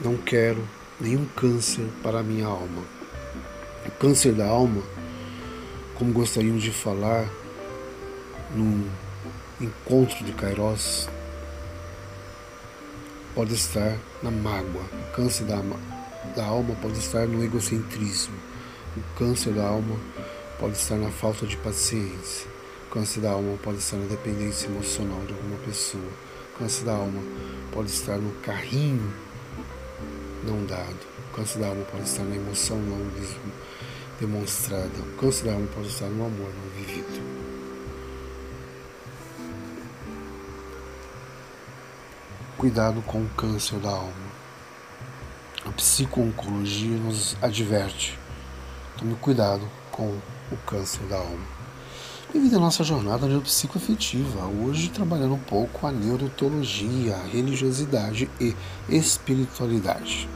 Não 0.00 0.16
quero 0.16 0.66
nenhum 1.00 1.24
câncer 1.24 1.88
para 2.02 2.20
a 2.20 2.22
minha 2.22 2.46
alma. 2.46 2.82
O 3.86 3.90
câncer 3.92 4.34
da 4.34 4.46
alma, 4.46 4.82
como 5.96 6.12
gostaríamos 6.12 6.62
de 6.62 6.70
falar 6.70 7.28
num 8.54 8.86
encontro 9.60 10.24
de 10.24 10.32
Kairos, 10.32 11.08
pode 13.34 13.54
estar 13.54 13.98
na 14.22 14.30
mágoa. 14.30 14.82
O 14.82 15.12
câncer 15.12 15.44
da, 15.46 15.56
da 16.36 16.44
alma 16.44 16.74
pode 16.76 16.98
estar 16.98 17.26
no 17.26 17.42
egocentrismo 17.42 18.48
o 18.98 19.18
câncer 19.18 19.52
da 19.52 19.64
alma 19.64 19.96
pode 20.58 20.76
estar 20.76 20.96
na 20.96 21.10
falta 21.10 21.46
de 21.46 21.56
paciência. 21.56 22.48
O 22.88 22.90
câncer 22.90 23.20
da 23.20 23.30
alma 23.30 23.56
pode 23.62 23.78
estar 23.78 23.96
na 23.96 24.06
dependência 24.06 24.66
emocional 24.66 25.20
de 25.26 25.32
alguma 25.32 25.56
pessoa. 25.58 26.10
O 26.54 26.58
câncer 26.58 26.84
da 26.84 26.94
alma 26.94 27.22
pode 27.72 27.90
estar 27.90 28.16
no 28.16 28.32
carrinho 28.40 29.12
não 30.44 30.64
dado. 30.66 30.98
O 31.30 31.36
câncer 31.36 31.60
da 31.60 31.68
alma 31.68 31.84
pode 31.84 32.04
estar 32.04 32.24
na 32.24 32.34
emoção 32.34 32.76
não 32.78 32.98
demonstrada. 34.18 34.98
O 34.98 35.16
câncer 35.16 35.44
da 35.44 35.52
alma 35.52 35.68
pode 35.74 35.88
estar 35.88 36.06
no 36.06 36.26
amor 36.26 36.52
não 36.52 36.70
vivido. 36.76 37.22
Cuidado 42.56 43.00
com 43.02 43.22
o 43.22 43.28
câncer 43.36 43.78
da 43.78 43.90
alma. 43.90 44.28
A 45.64 45.70
psico-oncologia 45.70 46.96
nos 46.96 47.36
adverte 47.40 48.18
Tome 48.98 49.14
cuidado 49.14 49.62
com 49.92 50.08
o 50.50 50.56
câncer 50.66 51.06
da 51.06 51.18
alma. 51.18 51.46
Bem-vindo 52.32 52.56
à 52.56 52.58
nossa 52.58 52.82
jornada 52.82 53.28
neuropsicoafetiva, 53.28 54.44
hoje 54.46 54.88
trabalhando 54.88 55.34
um 55.34 55.38
pouco 55.38 55.86
a 55.86 55.92
neurotologia, 55.92 57.14
a 57.14 57.22
religiosidade 57.28 58.28
e 58.40 58.56
espiritualidade. 58.88 60.28